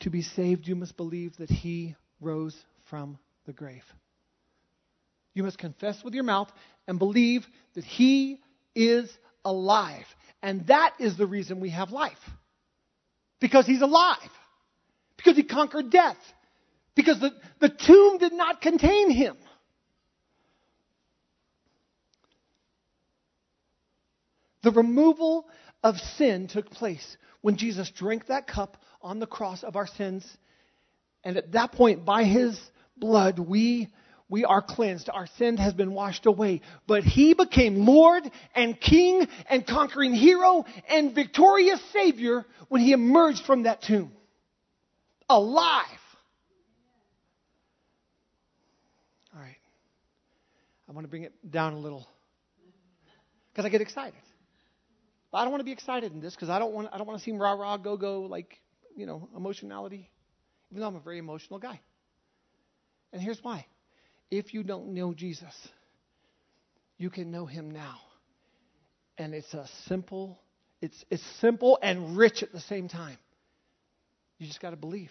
To 0.00 0.10
be 0.10 0.22
saved, 0.22 0.66
you 0.66 0.74
must 0.74 0.96
believe 0.96 1.36
that 1.36 1.50
he 1.50 1.94
rose 2.20 2.56
from 2.90 3.18
the 3.46 3.52
grave. 3.52 3.84
You 5.34 5.44
must 5.44 5.58
confess 5.58 6.02
with 6.02 6.14
your 6.14 6.24
mouth 6.24 6.50
and 6.88 6.98
believe 6.98 7.46
that 7.74 7.84
he 7.84 8.40
is 8.74 9.10
alive. 9.44 10.06
And 10.42 10.66
that 10.66 10.94
is 10.98 11.16
the 11.16 11.26
reason 11.26 11.60
we 11.60 11.70
have 11.70 11.90
life. 11.90 12.18
Because 13.40 13.66
he's 13.66 13.82
alive. 13.82 14.18
Because 15.16 15.36
he 15.36 15.42
conquered 15.42 15.90
death. 15.90 16.16
Because 16.94 17.20
the, 17.20 17.32
the 17.60 17.68
tomb 17.68 18.18
did 18.18 18.32
not 18.32 18.60
contain 18.60 19.10
him. 19.10 19.36
The 24.62 24.70
removal 24.70 25.46
of 25.82 25.96
sin 26.16 26.46
took 26.46 26.70
place 26.70 27.16
when 27.40 27.56
Jesus 27.56 27.90
drank 27.90 28.26
that 28.26 28.46
cup 28.46 28.76
on 29.00 29.18
the 29.18 29.26
cross 29.26 29.64
of 29.64 29.74
our 29.74 29.86
sins. 29.86 30.24
And 31.24 31.36
at 31.36 31.52
that 31.52 31.72
point, 31.72 32.04
by 32.04 32.24
his 32.24 32.58
blood, 32.96 33.38
we, 33.38 33.88
we 34.32 34.46
are 34.46 34.62
cleansed. 34.62 35.10
Our 35.12 35.26
sin 35.36 35.58
has 35.58 35.74
been 35.74 35.92
washed 35.92 36.24
away. 36.24 36.62
But 36.86 37.04
he 37.04 37.34
became 37.34 37.84
Lord 37.84 38.22
and 38.54 38.80
King 38.80 39.28
and 39.50 39.66
conquering 39.66 40.14
hero 40.14 40.64
and 40.88 41.14
victorious 41.14 41.78
Savior 41.92 42.46
when 42.68 42.80
he 42.80 42.92
emerged 42.92 43.44
from 43.44 43.64
that 43.64 43.82
tomb. 43.82 44.10
Alive. 45.28 45.84
All 49.34 49.40
right. 49.42 49.58
I 50.88 50.92
want 50.92 51.04
to 51.04 51.10
bring 51.10 51.24
it 51.24 51.34
down 51.50 51.74
a 51.74 51.78
little 51.78 52.08
because 53.52 53.66
I 53.66 53.68
get 53.68 53.82
excited. 53.82 54.18
But 55.30 55.38
I 55.38 55.42
don't 55.42 55.50
want 55.50 55.60
to 55.60 55.66
be 55.66 55.72
excited 55.72 56.10
in 56.10 56.20
this 56.22 56.34
because 56.34 56.48
I 56.48 56.58
don't 56.58 56.72
want 56.72 56.88
I 56.90 56.96
don't 56.96 57.06
want 57.06 57.18
to 57.18 57.24
seem 57.24 57.36
rah 57.36 57.52
rah 57.52 57.76
go 57.76 57.98
go 57.98 58.22
like 58.22 58.58
you 58.96 59.04
know 59.04 59.28
emotionality, 59.36 60.10
even 60.70 60.80
though 60.80 60.88
I'm 60.88 60.96
a 60.96 61.00
very 61.00 61.18
emotional 61.18 61.58
guy. 61.58 61.80
And 63.12 63.20
here's 63.20 63.42
why: 63.42 63.66
if 64.32 64.54
you 64.54 64.62
don't 64.62 64.94
know 64.94 65.12
Jesus, 65.12 65.54
you 66.96 67.10
can 67.10 67.30
know 67.30 67.44
Him 67.44 67.70
now, 67.70 67.98
and 69.18 69.34
it's 69.34 69.52
a 69.52 69.68
simple 69.86 70.40
it's 70.80 71.04
it's 71.10 71.22
simple 71.40 71.78
and 71.80 72.16
rich 72.16 72.42
at 72.42 72.50
the 72.50 72.60
same 72.60 72.88
time. 72.88 73.18
You 74.38 74.46
just 74.46 74.60
got 74.60 74.70
to 74.70 74.76
believe. 74.76 75.10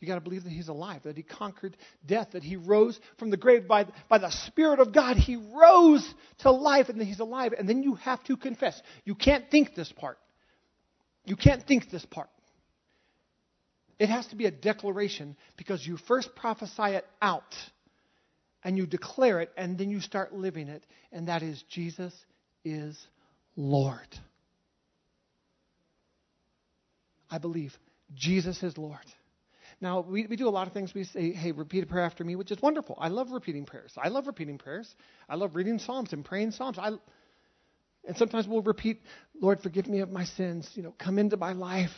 You 0.00 0.06
got 0.06 0.16
to 0.16 0.20
believe 0.20 0.44
that 0.44 0.52
he's 0.52 0.68
alive, 0.68 1.02
that 1.04 1.16
he 1.16 1.24
conquered 1.24 1.76
death, 2.06 2.28
that 2.32 2.44
he 2.44 2.56
rose 2.56 3.00
from 3.18 3.30
the 3.30 3.36
grave 3.36 3.66
by, 3.66 3.86
by 4.08 4.18
the 4.18 4.30
Spirit 4.46 4.78
of 4.78 4.92
God. 4.92 5.16
He 5.16 5.34
rose 5.34 6.08
to 6.40 6.52
life 6.52 6.88
and 6.88 7.00
that 7.00 7.04
he's 7.04 7.18
alive. 7.18 7.52
And 7.58 7.68
then 7.68 7.82
you 7.82 7.96
have 7.96 8.22
to 8.24 8.36
confess. 8.36 8.80
You 9.04 9.16
can't 9.16 9.50
think 9.50 9.74
this 9.74 9.90
part. 9.90 10.18
You 11.24 11.34
can't 11.34 11.66
think 11.66 11.90
this 11.90 12.04
part. 12.04 12.28
It 13.98 14.08
has 14.08 14.24
to 14.28 14.36
be 14.36 14.46
a 14.46 14.52
declaration 14.52 15.36
because 15.56 15.84
you 15.84 15.96
first 15.96 16.36
prophesy 16.36 16.94
it 16.94 17.06
out 17.20 17.56
and 18.64 18.76
you 18.76 18.86
declare 18.86 19.40
it 19.40 19.50
and 19.56 19.78
then 19.78 19.90
you 19.90 20.00
start 20.00 20.34
living 20.34 20.68
it. 20.68 20.84
And 21.12 21.28
that 21.28 21.42
is 21.42 21.62
Jesus 21.68 22.14
is 22.64 22.98
Lord. 23.56 24.08
I 27.30 27.38
believe 27.38 27.76
Jesus 28.14 28.62
is 28.62 28.78
Lord. 28.78 28.98
Now, 29.80 30.00
we, 30.00 30.26
we 30.26 30.36
do 30.36 30.48
a 30.48 30.50
lot 30.50 30.66
of 30.66 30.72
things. 30.72 30.92
We 30.92 31.04
say, 31.04 31.32
hey, 31.32 31.52
repeat 31.52 31.84
a 31.84 31.86
prayer 31.86 32.04
after 32.04 32.24
me, 32.24 32.34
which 32.34 32.50
is 32.50 32.60
wonderful. 32.60 32.98
I 33.00 33.08
love 33.08 33.30
repeating 33.30 33.64
prayers. 33.64 33.92
I 33.96 34.08
love 34.08 34.26
repeating 34.26 34.58
prayers. 34.58 34.92
I 35.28 35.36
love 35.36 35.54
reading 35.54 35.78
Psalms 35.78 36.12
and 36.12 36.24
praying 36.24 36.50
Psalms. 36.50 36.78
I, 36.78 36.90
and 38.04 38.16
sometimes 38.16 38.48
we'll 38.48 38.62
repeat, 38.62 39.02
Lord, 39.40 39.60
forgive 39.60 39.86
me 39.86 40.00
of 40.00 40.10
my 40.10 40.24
sins. 40.24 40.68
You 40.74 40.82
know, 40.82 40.94
come 40.98 41.18
into 41.18 41.36
my 41.36 41.52
life. 41.52 41.92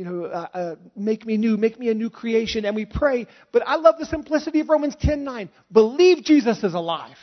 You 0.00 0.06
know, 0.06 0.24
uh, 0.24 0.48
uh, 0.54 0.76
make 0.96 1.26
me 1.26 1.36
new, 1.36 1.58
make 1.58 1.78
me 1.78 1.90
a 1.90 1.94
new 1.94 2.08
creation. 2.08 2.64
And 2.64 2.74
we 2.74 2.86
pray. 2.86 3.26
But 3.52 3.62
I 3.66 3.76
love 3.76 3.96
the 3.98 4.06
simplicity 4.06 4.60
of 4.60 4.70
Romans 4.70 4.96
10:9. 4.96 5.50
Believe 5.70 6.24
Jesus 6.24 6.64
is 6.64 6.72
alive 6.72 7.18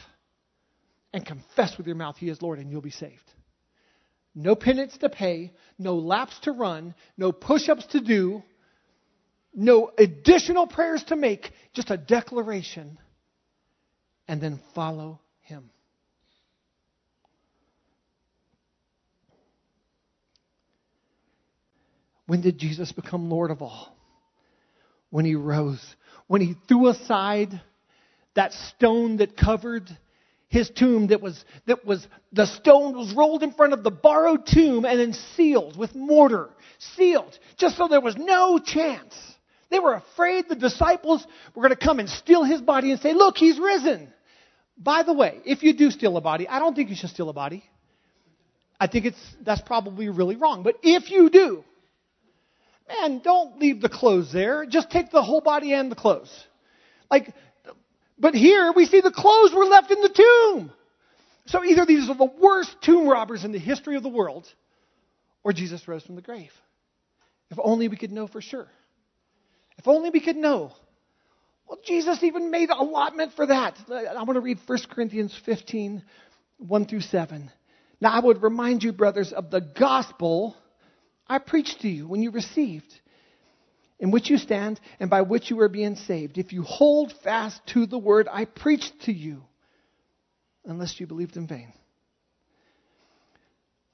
and 1.11 1.25
confess 1.25 1.75
with 1.75 1.87
your 1.87 1.95
mouth 1.95 2.17
he 2.17 2.29
is 2.29 2.39
Lord, 2.39 2.59
and 2.59 2.69
you'll 2.69 2.81
be 2.81 2.91
saved. 2.91 3.33
No 4.35 4.53
penance 4.53 4.95
to 4.99 5.09
pay, 5.09 5.53
no 5.79 5.95
laps 5.95 6.37
to 6.41 6.51
run, 6.51 6.93
no 7.17 7.31
push 7.31 7.67
ups 7.67 7.87
to 7.87 7.99
do 7.99 8.43
no 9.55 9.89
additional 9.97 10.67
prayers 10.67 11.03
to 11.05 11.15
make, 11.15 11.51
just 11.73 11.89
a 11.89 11.97
declaration, 11.97 12.99
and 14.27 14.39
then 14.39 14.59
follow 14.75 15.19
Him. 15.39 15.71
When 22.27 22.41
did 22.41 22.57
Jesus 22.57 22.91
become 22.91 23.29
Lord 23.29 23.51
of 23.51 23.61
all? 23.61 23.95
When 25.09 25.25
He 25.25 25.35
rose. 25.35 25.83
When 26.27 26.41
He 26.41 26.55
threw 26.67 26.87
aside 26.87 27.59
that 28.35 28.53
stone 28.53 29.17
that 29.17 29.35
covered 29.35 29.89
his 30.49 30.69
tomb 30.69 31.07
that 31.07 31.21
was 31.21 31.43
that 31.65 31.83
was 31.85 32.07
the 32.31 32.45
stone 32.45 32.95
was 32.95 33.11
rolled 33.13 33.43
in 33.43 33.51
front 33.51 33.73
of 33.73 33.83
the 33.83 33.91
borrowed 33.91 34.45
tomb 34.45 34.85
and 34.85 34.97
then 34.97 35.11
sealed 35.11 35.77
with 35.77 35.93
mortar 35.93 36.49
sealed 36.95 37.37
just 37.57 37.75
so 37.75 37.89
there 37.89 37.99
was 37.99 38.15
no 38.15 38.57
chance 38.57 39.13
they 39.69 39.79
were 39.79 39.93
afraid 39.93 40.47
the 40.47 40.55
disciples 40.55 41.25
were 41.53 41.63
going 41.63 41.77
to 41.77 41.85
come 41.85 41.99
and 41.99 42.09
steal 42.09 42.43
his 42.43 42.61
body 42.61 42.91
and 42.91 43.01
say, 43.01 43.13
Look, 43.13 43.37
he's 43.37 43.59
risen. 43.59 44.11
By 44.77 45.03
the 45.03 45.13
way, 45.13 45.39
if 45.45 45.63
you 45.63 45.73
do 45.73 45.91
steal 45.91 46.15
a 46.17 46.21
body, 46.21 46.47
I 46.47 46.59
don't 46.59 46.75
think 46.75 46.89
you 46.89 46.95
should 46.95 47.09
steal 47.09 47.29
a 47.29 47.33
body. 47.33 47.63
I 48.79 48.87
think 48.87 49.05
it's, 49.05 49.35
that's 49.43 49.61
probably 49.61 50.07
really 50.07 50.35
wrong. 50.35 50.61
But 50.61 50.75
if 50.83 51.09
you 51.09 51.29
do, 51.29 51.63
man, 52.87 53.19
don't 53.19 53.59
leave 53.59 53.81
the 53.81 53.89
clothes 53.89 54.31
there. 54.31 54.65
Just 54.65 54.89
take 54.89 55.11
the 55.11 55.21
whole 55.21 55.41
body 55.41 55.73
and 55.73 55.91
the 55.91 55.95
clothes. 55.95 56.31
Like, 57.09 57.33
but 58.17 58.33
here 58.33 58.71
we 58.75 58.85
see 58.85 59.01
the 59.01 59.11
clothes 59.11 59.53
were 59.53 59.65
left 59.65 59.91
in 59.91 60.01
the 60.01 60.09
tomb. 60.09 60.71
So 61.45 61.63
either 61.63 61.85
these 61.85 62.09
are 62.09 62.15
the 62.15 62.25
worst 62.25 62.75
tomb 62.81 63.07
robbers 63.07 63.45
in 63.45 63.51
the 63.51 63.59
history 63.59 63.95
of 63.95 64.03
the 64.03 64.09
world, 64.09 64.45
or 65.43 65.53
Jesus 65.53 65.87
rose 65.87 66.03
from 66.03 66.15
the 66.15 66.21
grave. 66.21 66.51
If 67.49 67.57
only 67.61 67.87
we 67.87 67.95
could 67.95 68.11
know 68.11 68.27
for 68.27 68.41
sure. 68.41 68.67
If 69.77 69.87
only 69.87 70.09
we 70.09 70.19
could 70.19 70.35
know. 70.35 70.73
Well, 71.67 71.79
Jesus 71.85 72.23
even 72.23 72.51
made 72.51 72.69
allotment 72.69 73.33
for 73.33 73.45
that. 73.45 73.77
I 73.89 74.23
want 74.23 74.35
to 74.35 74.41
read 74.41 74.59
1 74.65 74.79
Corinthians 74.89 75.37
15, 75.45 76.03
1 76.57 76.85
through 76.85 77.01
7. 77.01 77.51
Now, 77.99 78.11
I 78.11 78.19
would 78.19 78.41
remind 78.41 78.83
you, 78.83 78.91
brothers, 78.91 79.33
of 79.33 79.49
the 79.49 79.61
gospel 79.61 80.55
I 81.29 81.39
preached 81.39 81.81
to 81.81 81.89
you 81.89 82.07
when 82.07 82.21
you 82.21 82.31
received, 82.31 82.93
in 83.99 84.11
which 84.11 84.29
you 84.29 84.37
stand 84.37 84.79
and 84.99 85.09
by 85.09 85.21
which 85.21 85.49
you 85.49 85.59
are 85.61 85.69
being 85.69 85.95
saved. 85.95 86.37
If 86.37 86.53
you 86.53 86.63
hold 86.63 87.13
fast 87.23 87.61
to 87.67 87.85
the 87.85 87.97
word 87.97 88.27
I 88.31 88.45
preached 88.45 89.01
to 89.03 89.11
you, 89.11 89.43
unless 90.65 90.99
you 90.99 91.07
believed 91.07 91.37
in 91.37 91.47
vain. 91.47 91.73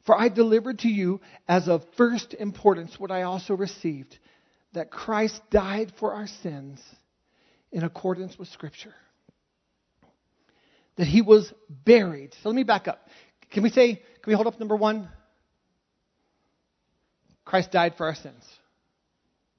For 0.05 0.19
I 0.19 0.27
delivered 0.27 0.79
to 0.79 0.89
you 0.89 1.21
as 1.47 1.67
of 1.69 1.83
first 1.95 2.33
importance 2.33 2.99
what 2.99 3.11
I 3.11 3.23
also 3.23 3.55
received 3.55 4.17
that 4.73 4.91
Christ 4.91 5.39
died 5.49 5.93
for 5.99 6.13
our 6.13 6.27
sins 6.27 6.81
in 7.71 7.83
accordance 7.83 8.37
with 8.37 8.49
Scripture. 8.49 8.93
That 10.97 11.07
he 11.07 11.21
was 11.21 11.51
buried. 11.69 12.33
So 12.41 12.49
let 12.49 12.55
me 12.55 12.63
back 12.63 12.87
up. 12.87 13.07
Can 13.51 13.63
we 13.63 13.69
say, 13.69 13.95
can 13.95 14.03
we 14.27 14.33
hold 14.33 14.47
up 14.47 14.59
number 14.59 14.75
one? 14.75 15.09
Christ 17.45 17.71
died 17.71 17.95
for 17.97 18.05
our 18.05 18.15
sins. 18.15 18.43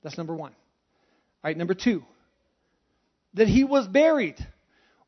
That's 0.02 0.16
number 0.18 0.34
one. 0.34 0.52
All 0.52 1.48
right, 1.48 1.56
number 1.56 1.74
two. 1.74 2.02
That 3.34 3.48
he 3.48 3.64
was 3.64 3.86
buried. 3.86 4.36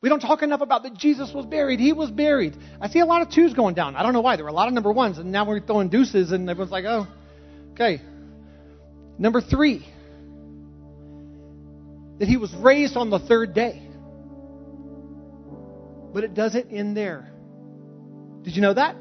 We 0.00 0.08
don't 0.08 0.20
talk 0.20 0.42
enough 0.42 0.60
about 0.60 0.82
that 0.82 0.94
Jesus 0.94 1.32
was 1.32 1.46
buried. 1.46 1.80
He 1.80 1.92
was 1.92 2.10
buried. 2.10 2.56
I 2.80 2.88
see 2.88 3.00
a 3.00 3.06
lot 3.06 3.22
of 3.22 3.30
twos 3.30 3.54
going 3.54 3.74
down. 3.74 3.96
I 3.96 4.02
don't 4.02 4.12
know 4.12 4.20
why. 4.20 4.36
There 4.36 4.44
were 4.44 4.50
a 4.50 4.54
lot 4.54 4.68
of 4.68 4.74
number 4.74 4.92
ones, 4.92 5.18
and 5.18 5.32
now 5.32 5.46
we're 5.46 5.60
throwing 5.60 5.88
deuces, 5.88 6.32
and 6.32 6.48
everyone's 6.48 6.72
like, 6.72 6.84
oh, 6.84 7.06
okay. 7.72 8.00
Number 9.18 9.40
three, 9.40 9.86
that 12.18 12.28
he 12.28 12.36
was 12.36 12.52
raised 12.54 12.96
on 12.96 13.10
the 13.10 13.18
third 13.18 13.54
day. 13.54 13.82
But 16.12 16.24
it 16.24 16.34
doesn't 16.34 16.70
end 16.70 16.96
there. 16.96 17.30
Did 18.42 18.54
you 18.56 18.62
know 18.62 18.74
that? 18.74 18.96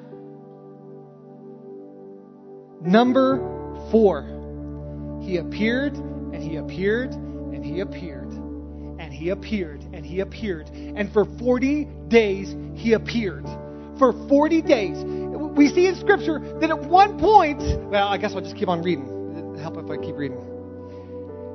Number 2.82 3.55
four, 3.96 4.28
he 5.22 5.38
appeared 5.38 5.94
and 5.94 6.44
he 6.44 6.58
appeared 6.58 7.14
and 7.14 7.64
he 7.64 7.80
appeared 7.80 8.30
and 9.00 9.14
he 9.14 9.30
appeared 9.30 9.82
and 9.94 10.06
he 10.06 10.20
appeared. 10.20 10.68
And 10.68 11.14
for 11.14 11.24
40 11.40 11.88
days, 12.10 12.54
he 12.74 12.92
appeared. 12.92 13.46
For 13.98 14.12
40 14.28 14.62
days. 14.64 14.98
We 15.56 15.70
see 15.70 15.88
in 15.88 15.96
Scripture 15.96 16.40
that 16.60 16.70
at 16.70 16.82
one 16.82 17.18
point, 17.18 17.62
well, 17.90 18.10
I 18.10 18.18
guess 18.18 18.34
I'll 18.34 18.42
just 18.42 18.58
keep 18.58 18.68
on 18.68 18.82
reading. 18.82 19.06
It'll 19.38 19.58
help 19.58 19.78
if 19.78 19.90
I 19.90 19.96
keep 19.96 20.18
reading. 20.18 20.42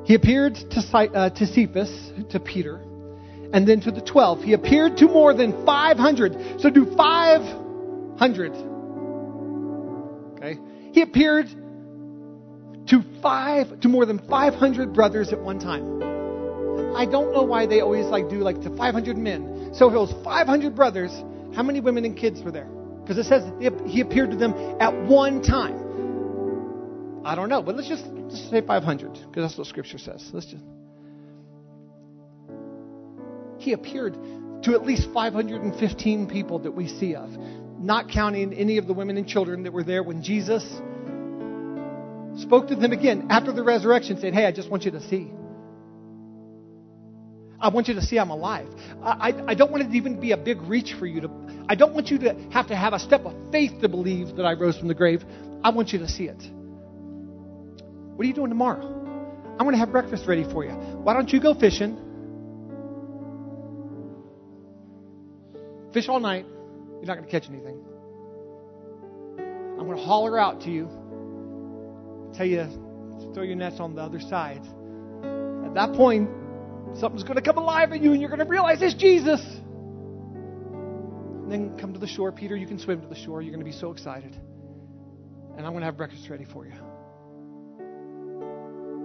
He 0.06 0.14
appeared 0.14 0.54
to, 0.54 0.80
uh, 0.80 1.28
to 1.28 1.46
Cephas, 1.46 2.12
to 2.30 2.40
Peter, 2.40 2.76
and 3.52 3.68
then 3.68 3.82
to 3.82 3.90
the 3.90 4.00
12. 4.00 4.44
He 4.44 4.54
appeared 4.54 4.96
to 4.96 5.08
more 5.08 5.34
than 5.34 5.66
500. 5.66 6.58
So 6.58 6.70
do 6.70 6.86
500. 6.96 8.52
Okay? 10.38 10.58
He 10.92 11.02
appeared 11.02 11.46
to 12.90 13.04
five 13.22 13.80
to 13.80 13.88
more 13.88 14.04
than 14.04 14.18
500 14.28 14.92
brothers 14.92 15.32
at 15.32 15.40
one 15.40 15.58
time. 15.58 16.02
I 16.96 17.06
don't 17.06 17.32
know 17.32 17.42
why 17.42 17.66
they 17.66 17.80
always 17.80 18.06
like 18.06 18.28
do 18.28 18.38
like 18.38 18.60
to 18.62 18.76
500 18.76 19.16
men. 19.16 19.70
So 19.74 19.88
if 19.88 19.94
it 19.94 19.98
was 19.98 20.12
500 20.24 20.74
brothers, 20.74 21.12
how 21.54 21.62
many 21.62 21.80
women 21.80 22.04
and 22.04 22.16
kids 22.16 22.42
were 22.42 22.50
there? 22.50 22.68
Because 23.00 23.16
it 23.16 23.24
says 23.24 23.44
that 23.44 23.86
he 23.86 24.00
appeared 24.00 24.30
to 24.32 24.36
them 24.36 24.54
at 24.80 24.92
one 25.04 25.40
time. 25.40 27.22
I 27.24 27.34
don't 27.36 27.48
know, 27.48 27.62
but 27.62 27.76
let's 27.76 27.88
just, 27.88 28.04
just 28.28 28.50
say 28.50 28.60
500 28.60 29.12
because 29.12 29.28
that's 29.36 29.56
what 29.56 29.66
Scripture 29.68 29.98
says. 29.98 30.28
Let's 30.32 30.46
just. 30.46 30.64
He 33.58 33.72
appeared 33.72 34.14
to 34.64 34.72
at 34.72 34.84
least 34.84 35.08
515 35.14 36.28
people 36.28 36.58
that 36.60 36.72
we 36.72 36.88
see 36.88 37.14
of, 37.14 37.30
not 37.78 38.10
counting 38.10 38.52
any 38.52 38.78
of 38.78 38.86
the 38.86 38.94
women 38.94 39.16
and 39.16 39.28
children 39.28 39.62
that 39.62 39.72
were 39.72 39.84
there 39.84 40.02
when 40.02 40.22
Jesus 40.22 40.64
spoke 42.40 42.68
to 42.68 42.76
them 42.76 42.92
again 42.92 43.28
after 43.30 43.52
the 43.52 43.62
resurrection, 43.62 44.20
saying, 44.20 44.34
Hey, 44.34 44.46
I 44.46 44.52
just 44.52 44.70
want 44.70 44.84
you 44.84 44.90
to 44.92 45.00
see. 45.08 45.30
I 47.60 47.68
want 47.68 47.88
you 47.88 47.94
to 47.94 48.02
see 48.02 48.18
I'm 48.18 48.30
alive. 48.30 48.68
I, 49.02 49.10
I, 49.10 49.44
I, 49.48 49.54
don't 49.54 49.70
want 49.70 49.82
it 49.82 49.90
to 49.90 49.96
even 49.96 50.18
be 50.18 50.32
a 50.32 50.36
big 50.36 50.62
reach 50.62 50.94
for 50.98 51.06
you 51.06 51.20
to. 51.20 51.30
I 51.68 51.74
don't 51.74 51.92
want 51.92 52.08
you 52.08 52.18
to 52.20 52.34
have 52.52 52.68
to 52.68 52.76
have 52.76 52.94
a 52.94 52.98
step 52.98 53.26
of 53.26 53.34
faith 53.52 53.82
to 53.82 53.88
believe 53.88 54.36
that 54.36 54.46
I 54.46 54.54
rose 54.54 54.78
from 54.78 54.88
the 54.88 54.94
grave. 54.94 55.22
I 55.62 55.70
want 55.70 55.92
you 55.92 55.98
to 55.98 56.08
see 56.08 56.24
it. 56.24 56.42
What 58.16 58.24
are 58.24 58.28
you 58.28 58.34
doing 58.34 58.48
tomorrow? 58.48 58.86
I'm 59.58 59.66
going 59.66 59.72
to 59.72 59.78
have 59.78 59.92
breakfast 59.92 60.26
ready 60.26 60.44
for 60.44 60.64
you. 60.64 60.70
Why 60.70 61.12
don't 61.12 61.30
you 61.30 61.40
go 61.40 61.52
fishing? 61.52 61.98
Fish 65.92 66.08
all 66.08 66.20
night. 66.20 66.46
You're 66.46 67.06
not 67.06 67.16
going 67.16 67.24
to 67.24 67.30
catch 67.30 67.48
anything. 67.50 67.78
I'm 69.38 69.86
going 69.86 69.96
to 69.96 70.04
holler 70.04 70.38
out 70.38 70.62
to 70.62 70.70
you, 70.70 70.88
tell 72.34 72.46
you, 72.46 72.66
throw 73.34 73.42
your 73.42 73.56
nets 73.56 73.80
on 73.80 73.94
the 73.94 74.02
other 74.02 74.20
side. 74.20 74.62
At 75.64 75.74
that 75.74 75.92
point, 75.94 76.28
something's 76.98 77.22
going 77.22 77.36
to 77.36 77.42
come 77.42 77.58
alive 77.58 77.92
in 77.92 78.02
you, 78.02 78.12
and 78.12 78.20
you're 78.20 78.30
going 78.30 78.40
to 78.40 78.50
realize 78.50 78.82
it's 78.82 78.94
Jesus. 78.94 79.40
And 81.42 81.50
then 81.50 81.78
come 81.78 81.92
to 81.92 81.98
the 81.98 82.06
shore. 82.06 82.32
Peter, 82.32 82.56
you 82.56 82.66
can 82.66 82.78
swim 82.78 83.00
to 83.00 83.08
the 83.08 83.14
shore. 83.14 83.42
You're 83.42 83.52
going 83.52 83.64
to 83.64 83.70
be 83.70 83.76
so 83.76 83.92
excited. 83.92 84.34
And 85.56 85.66
I'm 85.66 85.72
going 85.72 85.80
to 85.80 85.86
have 85.86 85.96
breakfast 85.96 86.28
ready 86.30 86.44
for 86.44 86.66
you. 86.66 86.72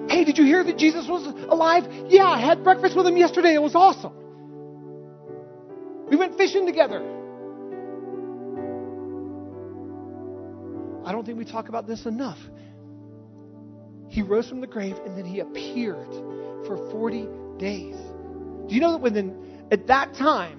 Hey, 0.09 0.23
did 0.23 0.38
you 0.38 0.45
hear 0.45 0.63
that 0.63 0.77
Jesus 0.77 1.07
was 1.07 1.25
alive? 1.49 1.83
Yeah, 2.07 2.25
I 2.25 2.39
had 2.39 2.63
breakfast 2.63 2.95
with 2.95 3.05
him 3.05 3.17
yesterday. 3.17 3.53
It 3.53 3.61
was 3.61 3.75
awesome. 3.75 4.13
We 6.09 6.15
went 6.15 6.38
fishing 6.38 6.65
together. 6.65 7.01
I 11.03 11.11
don't 11.11 11.25
think 11.25 11.38
we 11.38 11.45
talk 11.45 11.69
about 11.69 11.88
this 11.88 12.05
enough. 12.05 12.39
He 14.15 14.21
rose 14.21 14.47
from 14.47 14.62
the 14.62 14.67
grave 14.67 14.95
and 15.06 15.17
then 15.17 15.25
he 15.25 15.41
appeared 15.41 16.08
for 16.65 16.89
40 16.89 17.28
days. 17.58 17.97
Do 18.65 18.73
you 18.73 18.80
know 18.80 18.93
that 18.93 19.01
when 19.01 19.67
at 19.71 19.88
that 19.88 20.13
time 20.13 20.58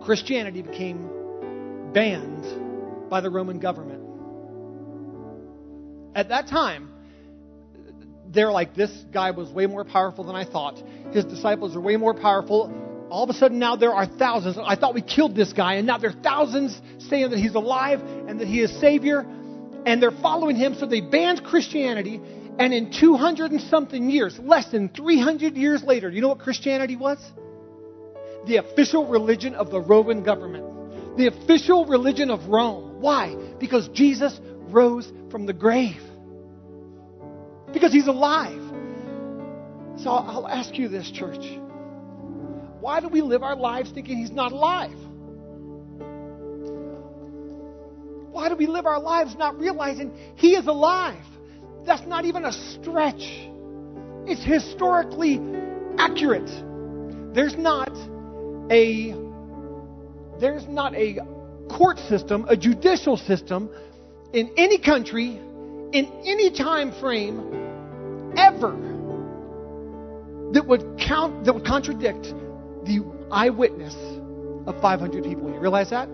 Christianity 0.00 0.62
became 0.62 1.90
banned 1.92 3.10
by 3.10 3.20
the 3.20 3.28
Roman 3.28 3.58
government? 3.58 4.00
At 6.14 6.30
that 6.30 6.48
time, 6.48 6.88
they're 8.28 8.50
like, 8.50 8.74
this 8.74 8.90
guy 9.12 9.32
was 9.32 9.50
way 9.50 9.66
more 9.66 9.84
powerful 9.84 10.24
than 10.24 10.34
I 10.34 10.46
thought. 10.46 10.82
His 11.12 11.26
disciples 11.26 11.76
are 11.76 11.80
way 11.80 11.96
more 11.96 12.14
powerful. 12.14 12.72
All 13.10 13.22
of 13.22 13.28
a 13.28 13.34
sudden, 13.34 13.58
now 13.58 13.76
there 13.76 13.92
are 13.92 14.06
thousands. 14.06 14.56
I 14.58 14.76
thought 14.76 14.94
we 14.94 15.02
killed 15.02 15.36
this 15.36 15.52
guy, 15.52 15.74
and 15.74 15.86
now 15.86 15.98
there 15.98 16.08
are 16.08 16.22
thousands 16.22 16.80
saying 17.10 17.28
that 17.30 17.38
he's 17.38 17.54
alive 17.54 18.00
and 18.00 18.40
that 18.40 18.48
he 18.48 18.62
is 18.62 18.70
Savior, 18.80 19.26
and 19.86 20.02
they're 20.02 20.10
following 20.10 20.56
him. 20.56 20.74
So 20.74 20.86
they 20.86 21.00
banned 21.00 21.44
Christianity, 21.44 22.20
and 22.58 22.72
in 22.72 22.92
200 22.92 23.52
and 23.52 23.60
something 23.60 24.10
years, 24.10 24.38
less 24.38 24.70
than 24.70 24.88
300 24.88 25.56
years 25.56 25.82
later, 25.82 26.10
you 26.10 26.20
know 26.20 26.28
what 26.28 26.40
Christianity 26.40 26.96
was? 26.96 27.18
The 28.46 28.56
official 28.56 29.06
religion 29.06 29.54
of 29.54 29.70
the 29.70 29.80
Roman 29.80 30.22
government, 30.22 31.16
the 31.16 31.26
official 31.26 31.86
religion 31.86 32.30
of 32.30 32.46
Rome. 32.46 33.00
Why? 33.00 33.36
Because 33.58 33.88
Jesus 33.88 34.38
rose 34.70 35.10
from 35.30 35.46
the 35.46 35.52
grave 35.52 36.00
because 37.72 37.92
he's 37.92 38.06
alive. 38.06 38.60
So 39.98 40.10
I'll 40.10 40.48
ask 40.48 40.76
you 40.76 40.88
this, 40.88 41.10
church. 41.10 41.44
Why 42.80 43.00
do 43.00 43.08
we 43.08 43.22
live 43.22 43.42
our 43.42 43.56
lives 43.56 43.90
thinking 43.90 44.16
he's 44.16 44.30
not 44.30 44.52
alive? 44.52 44.96
Why 48.40 48.48
do 48.48 48.56
we 48.56 48.66
live 48.66 48.86
our 48.86 48.98
lives 48.98 49.36
not 49.36 49.58
realizing 49.58 50.16
he 50.36 50.54
is 50.54 50.66
alive? 50.66 51.22
That's 51.84 52.06
not 52.06 52.24
even 52.24 52.46
a 52.46 52.52
stretch. 52.52 53.20
It's 54.24 54.42
historically 54.42 55.38
accurate. 55.98 56.48
There's 57.34 57.54
not 57.58 57.92
a 58.70 59.14
there's 60.40 60.66
not 60.68 60.94
a 60.94 61.18
court 61.68 61.98
system, 61.98 62.46
a 62.48 62.56
judicial 62.56 63.18
system 63.18 63.68
in 64.32 64.54
any 64.56 64.78
country 64.78 65.36
in 65.92 66.10
any 66.24 66.50
time 66.50 66.98
frame 66.98 67.40
ever 68.38 68.72
that 70.54 70.66
would 70.66 70.98
count 70.98 71.44
that 71.44 71.52
would 71.52 71.66
contradict 71.66 72.32
the 72.84 73.04
eyewitness 73.30 73.94
of 74.66 74.80
500 74.80 75.24
people. 75.24 75.52
You 75.52 75.60
realize 75.60 75.90
that? 75.90 76.08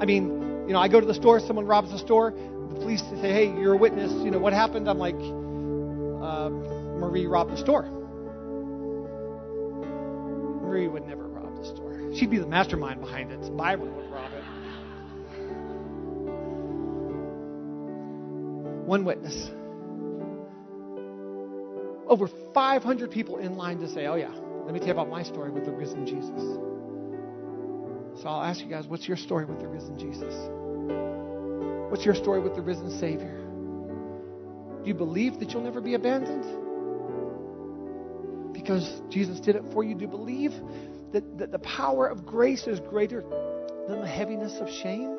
I 0.00 0.04
mean, 0.04 0.45
you 0.66 0.72
know, 0.72 0.80
I 0.80 0.88
go 0.88 1.00
to 1.00 1.06
the 1.06 1.14
store, 1.14 1.40
someone 1.40 1.66
robs 1.66 1.90
the 1.90 1.98
store, 1.98 2.32
the 2.32 2.74
police 2.80 3.00
say, 3.00 3.32
"Hey, 3.32 3.46
you're 3.58 3.74
a 3.74 3.76
witness. 3.76 4.12
You 4.12 4.30
know 4.30 4.38
what 4.38 4.52
happened?" 4.52 4.88
I'm 4.88 4.98
like, 4.98 5.14
uh, 5.14 6.50
"Marie 6.98 7.26
robbed 7.26 7.52
the 7.52 7.58
store." 7.58 7.84
Marie 10.62 10.88
would 10.88 11.06
never 11.06 11.26
rob 11.28 11.56
the 11.56 11.64
store. 11.64 12.12
She'd 12.14 12.30
be 12.30 12.38
the 12.38 12.46
mastermind 12.46 13.00
behind 13.00 13.30
it. 13.32 13.56
Byron 13.56 13.94
would 13.96 14.10
rob 14.10 14.32
it. 14.32 14.44
One 18.86 19.04
witness. 19.04 19.50
Over 22.08 22.28
500 22.54 23.10
people 23.10 23.38
in 23.38 23.56
line 23.56 23.80
to 23.80 23.88
say, 23.88 24.06
Oh, 24.06 24.14
yeah, 24.14 24.30
let 24.64 24.72
me 24.72 24.78
tell 24.78 24.88
you 24.88 24.92
about 24.92 25.08
my 25.08 25.22
story 25.22 25.50
with 25.50 25.64
the 25.64 25.72
risen 25.72 26.06
Jesus. 26.06 26.40
So 28.22 28.28
I'll 28.28 28.42
ask 28.42 28.60
you 28.60 28.68
guys, 28.70 28.86
what's 28.86 29.06
your 29.06 29.16
story 29.16 29.44
with 29.44 29.60
the 29.60 29.68
risen 29.68 29.98
Jesus? 29.98 30.34
What's 31.90 32.04
your 32.04 32.14
story 32.14 32.40
with 32.40 32.54
the 32.54 32.62
risen 32.62 32.90
Savior? 32.98 33.42
Do 34.82 34.88
you 34.88 34.94
believe 34.94 35.38
that 35.40 35.52
you'll 35.52 35.62
never 35.62 35.80
be 35.82 35.94
abandoned? 35.94 36.44
Because 38.54 39.02
Jesus 39.10 39.38
did 39.40 39.56
it 39.56 39.64
for 39.72 39.84
you. 39.84 39.94
Do 39.94 40.00
you 40.02 40.08
believe 40.08 40.52
that, 41.12 41.38
that 41.38 41.52
the 41.52 41.58
power 41.58 42.06
of 42.06 42.24
grace 42.24 42.66
is 42.66 42.80
greater 42.80 43.22
than 43.88 44.00
the 44.00 44.06
heaviness 44.06 44.54
of 44.60 44.70
shame? 44.70 45.18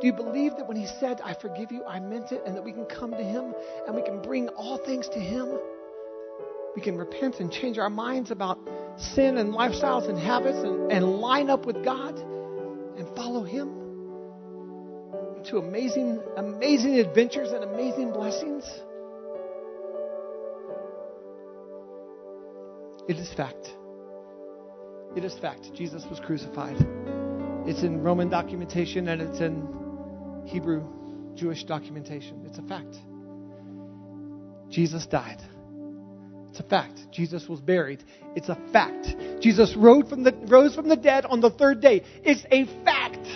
Do 0.00 0.06
you 0.08 0.12
believe 0.12 0.56
that 0.56 0.66
when 0.66 0.76
He 0.76 0.86
said, 0.98 1.20
I 1.22 1.34
forgive 1.34 1.70
you, 1.70 1.84
I 1.84 2.00
meant 2.00 2.32
it, 2.32 2.42
and 2.44 2.56
that 2.56 2.64
we 2.64 2.72
can 2.72 2.86
come 2.86 3.12
to 3.12 3.22
Him 3.22 3.54
and 3.86 3.94
we 3.94 4.02
can 4.02 4.20
bring 4.20 4.48
all 4.48 4.78
things 4.78 5.08
to 5.10 5.20
Him? 5.20 5.48
We 6.74 6.82
can 6.82 6.96
repent 6.96 7.38
and 7.38 7.52
change 7.52 7.78
our 7.78 7.90
minds 7.90 8.32
about 8.32 8.58
sin 8.96 9.38
and 9.38 9.52
lifestyles 9.52 10.08
and 10.08 10.18
habits 10.18 10.58
and, 10.58 10.92
and 10.92 11.04
line 11.04 11.50
up 11.50 11.66
with 11.66 11.84
God 11.84 12.18
and 12.18 13.06
follow 13.16 13.44
Him 13.44 13.82
to 15.44 15.58
amazing, 15.58 16.20
amazing 16.36 16.98
adventures 16.98 17.50
and 17.50 17.64
amazing 17.64 18.12
blessings. 18.12 18.64
It 23.08 23.16
is 23.16 23.32
fact. 23.34 23.74
It 25.16 25.24
is 25.24 25.36
fact. 25.40 25.72
Jesus 25.74 26.04
was 26.08 26.20
crucified. 26.20 26.76
It's 27.66 27.82
in 27.82 28.02
Roman 28.02 28.28
documentation 28.28 29.08
and 29.08 29.20
it's 29.20 29.40
in 29.40 29.66
Hebrew 30.46 30.84
Jewish 31.34 31.64
documentation. 31.64 32.44
It's 32.46 32.58
a 32.58 32.62
fact. 32.62 32.96
Jesus 34.70 35.06
died. 35.06 35.42
It's 36.52 36.60
a 36.60 36.64
fact. 36.64 37.10
Jesus 37.10 37.48
was 37.48 37.62
buried. 37.62 38.04
It's 38.36 38.50
a 38.50 38.58
fact. 38.74 39.06
Jesus 39.40 39.74
rose 39.74 40.06
from 40.06 40.22
the, 40.22 40.34
rose 40.48 40.74
from 40.74 40.86
the 40.86 40.96
dead 40.96 41.24
on 41.24 41.40
the 41.40 41.48
third 41.48 41.80
day. 41.80 42.02
It's 42.22 42.44
a 42.50 42.66
fact. 42.84 43.26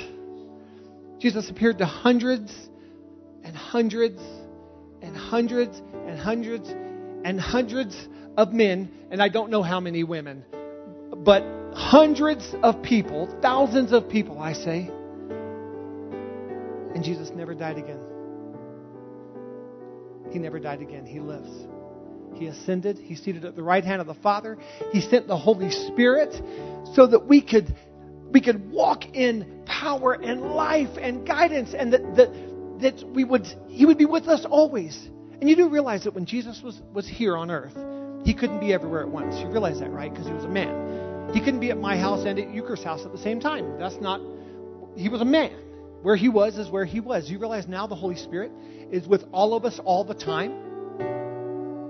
Jesus 1.19 1.49
appeared 1.49 1.79
to 1.79 1.87
hundreds 1.87 2.55
and 3.43 3.57
hundreds 3.57 4.21
and 5.01 5.17
hundreds 5.17 5.79
and 5.79 6.19
hundreds 6.19 6.69
and 6.69 7.41
hundreds 7.41 7.97
of 8.37 8.53
men, 8.53 8.91
and 9.11 9.23
I 9.23 9.31
don't 9.31 9.51
know 9.51 9.63
how 9.63 9.81
many 9.81 10.05
women, 10.05 10.45
but 11.25 11.43
hundreds 11.73 12.55
of 12.63 12.83
people, 12.83 13.35
thousands 13.41 13.95
of 13.95 14.11
people, 14.11 14.39
I 14.39 14.53
say. 14.53 14.91
And 16.95 17.03
Jesus 17.03 17.31
never 17.35 17.55
died 17.55 17.79
again. 17.79 18.01
He 20.33 20.39
never 20.39 20.61
died 20.61 20.83
again. 20.83 21.07
He 21.07 21.19
lives. 21.19 21.67
He 22.37 22.47
ascended. 22.47 22.99
He's 22.99 23.23
seated 23.23 23.45
at 23.45 23.57
the 23.57 23.63
right 23.63 23.85
hand 23.85 24.01
of 24.01 24.07
the 24.07 24.15
Father. 24.15 24.59
He 24.93 25.01
sent 25.01 25.27
the 25.27 25.37
Holy 25.37 25.71
Spirit 25.71 26.35
so 26.95 27.07
that 27.07 27.27
we 27.27 27.41
could 27.41 27.75
we 28.33 28.41
could 28.41 28.71
walk 28.71 29.05
in 29.15 29.63
power 29.67 30.15
and 30.15 30.43
life 30.43 30.91
and 31.01 31.27
guidance 31.27 31.75
and 31.75 31.93
that, 31.93 32.17
that, 32.17 32.81
that 32.81 33.09
we 33.11 33.25
would 33.25 33.47
he 33.69 33.87
would 33.87 33.99
be 33.99 34.05
with 34.05 34.29
us 34.29 34.45
always. 34.49 35.09
And 35.41 35.49
you 35.49 35.57
do 35.57 35.69
realize 35.69 36.05
that 36.05 36.15
when 36.15 36.25
Jesus 36.25 36.63
was, 36.63 36.81
was 36.93 37.07
here 37.07 37.37
on 37.37 37.51
earth, 37.51 37.77
he 38.25 38.35
couldn't 38.35 38.59
be 38.59 38.73
everywhere 38.73 39.03
at 39.03 39.09
once. 39.09 39.37
You 39.37 39.49
realize 39.49 39.81
that, 39.81 39.91
right? 39.91 40.11
Because 40.11 40.27
he 40.27 40.33
was 40.33 40.45
a 40.45 40.49
man. 40.49 41.31
He 41.35 41.41
couldn't 41.41 41.61
be 41.61 41.71
at 41.71 41.79
my 41.79 41.97
house 41.99 42.25
and 42.25 42.39
at 42.39 42.55
Euchre's 42.55 42.83
house 42.83 43.05
at 43.05 43.13
the 43.13 43.19
same 43.19 43.41
time. 43.41 43.79
That's 43.79 44.01
not 44.01 44.21
he 44.97 45.09
was 45.09 45.21
a 45.21 45.27
man. 45.27 45.53
Where 46.03 46.17
he 46.17 46.29
was 46.29 46.57
is 46.57 46.71
where 46.71 46.85
he 46.85 47.01
was. 47.01 47.31
You 47.31 47.39
realize 47.39 47.67
now 47.67 47.87
the 47.87 47.95
Holy 47.95 48.17
Spirit 48.17 48.53
is 48.91 49.07
with 49.07 49.25
all 49.33 49.55
of 49.55 49.65
us 49.65 49.81
all 49.85 50.05
the 50.05 50.15
time 50.15 50.66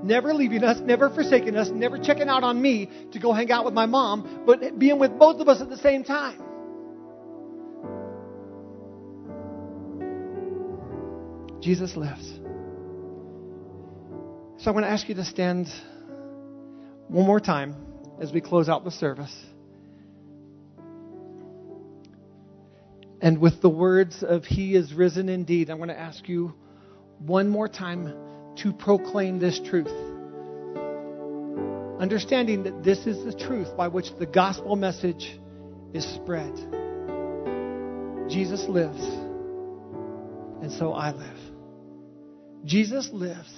never 0.06 0.32
leaving 0.32 0.62
us, 0.62 0.78
never 0.80 1.10
forsaking 1.10 1.56
us, 1.56 1.68
never 1.68 1.98
checking 1.98 2.28
out 2.28 2.44
on 2.44 2.60
me 2.60 2.88
to 3.12 3.18
go 3.18 3.32
hang 3.32 3.50
out 3.50 3.64
with 3.64 3.74
my 3.74 3.86
mom, 3.86 4.44
but 4.46 4.78
being 4.78 4.98
with 4.98 5.18
both 5.18 5.40
of 5.40 5.48
us 5.48 5.60
at 5.60 5.68
the 5.68 5.76
same 5.76 6.04
time. 6.04 6.42
Jesus 11.60 11.96
lives. 11.96 12.26
So 14.58 14.70
I 14.70 14.74
want 14.74 14.86
to 14.86 14.90
ask 14.90 15.08
you 15.08 15.16
to 15.16 15.24
stand 15.24 15.68
one 17.08 17.26
more 17.26 17.40
time 17.40 17.74
as 18.20 18.32
we 18.32 18.40
close 18.40 18.68
out 18.68 18.84
the 18.84 18.90
service. 18.90 19.34
And 23.20 23.38
with 23.38 23.60
the 23.60 23.68
words 23.68 24.22
of 24.22 24.44
He 24.44 24.76
is 24.76 24.92
risen 24.92 25.28
indeed, 25.28 25.70
I 25.70 25.74
want 25.74 25.90
to 25.90 25.98
ask 25.98 26.28
you 26.28 26.54
one 27.18 27.48
more 27.48 27.68
time 27.68 28.14
to 28.56 28.72
proclaim 28.72 29.38
this 29.38 29.60
truth. 29.60 29.92
Understanding 32.00 32.64
that 32.64 32.82
this 32.82 33.06
is 33.06 33.24
the 33.24 33.32
truth 33.32 33.76
by 33.76 33.88
which 33.88 34.14
the 34.18 34.26
gospel 34.26 34.76
message 34.76 35.38
is 35.94 36.04
spread. 36.14 36.54
Jesus 38.28 38.68
lives, 38.68 39.02
and 40.62 40.70
so 40.72 40.92
I 40.92 41.12
live. 41.12 41.38
Jesus 42.64 43.10
lives, 43.12 43.52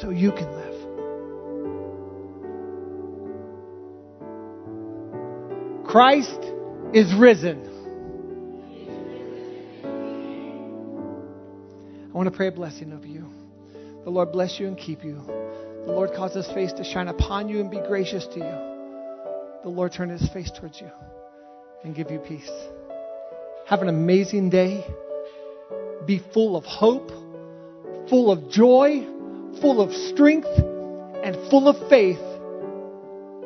so 0.00 0.10
you 0.10 0.32
can 0.32 0.50
live. 0.52 0.72
Christ 5.86 6.40
is 6.92 7.14
risen. 7.14 7.68
I 12.12 12.16
want 12.16 12.28
to 12.30 12.36
pray 12.36 12.48
a 12.48 12.52
blessing 12.52 12.92
over 12.92 13.06
you. 13.06 13.41
The 14.04 14.10
Lord 14.10 14.32
bless 14.32 14.58
you 14.58 14.66
and 14.66 14.76
keep 14.76 15.04
you. 15.04 15.20
The 15.86 15.92
Lord 15.92 16.10
cause 16.14 16.34
his 16.34 16.46
face 16.48 16.72
to 16.74 16.84
shine 16.84 17.08
upon 17.08 17.48
you 17.48 17.60
and 17.60 17.70
be 17.70 17.80
gracious 17.86 18.26
to 18.26 18.38
you. 18.38 19.62
The 19.62 19.68
Lord 19.68 19.92
turn 19.92 20.10
his 20.10 20.28
face 20.30 20.50
towards 20.50 20.80
you 20.80 20.90
and 21.84 21.94
give 21.94 22.10
you 22.10 22.18
peace. 22.18 22.50
Have 23.66 23.82
an 23.82 23.88
amazing 23.88 24.50
day. 24.50 24.84
Be 26.06 26.20
full 26.32 26.56
of 26.56 26.64
hope, 26.64 27.10
full 28.08 28.32
of 28.32 28.50
joy, 28.50 29.06
full 29.60 29.80
of 29.80 29.92
strength, 29.92 30.48
and 30.48 31.36
full 31.48 31.68
of 31.68 31.88
faith. 31.88 32.18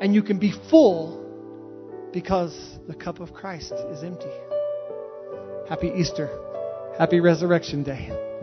And 0.00 0.14
you 0.14 0.22
can 0.22 0.38
be 0.38 0.52
full 0.70 1.22
because 2.12 2.78
the 2.88 2.94
cup 2.94 3.20
of 3.20 3.34
Christ 3.34 3.72
is 3.90 4.02
empty. 4.02 4.32
Happy 5.68 5.92
Easter. 5.96 6.30
Happy 6.98 7.20
Resurrection 7.20 7.82
Day. 7.82 8.35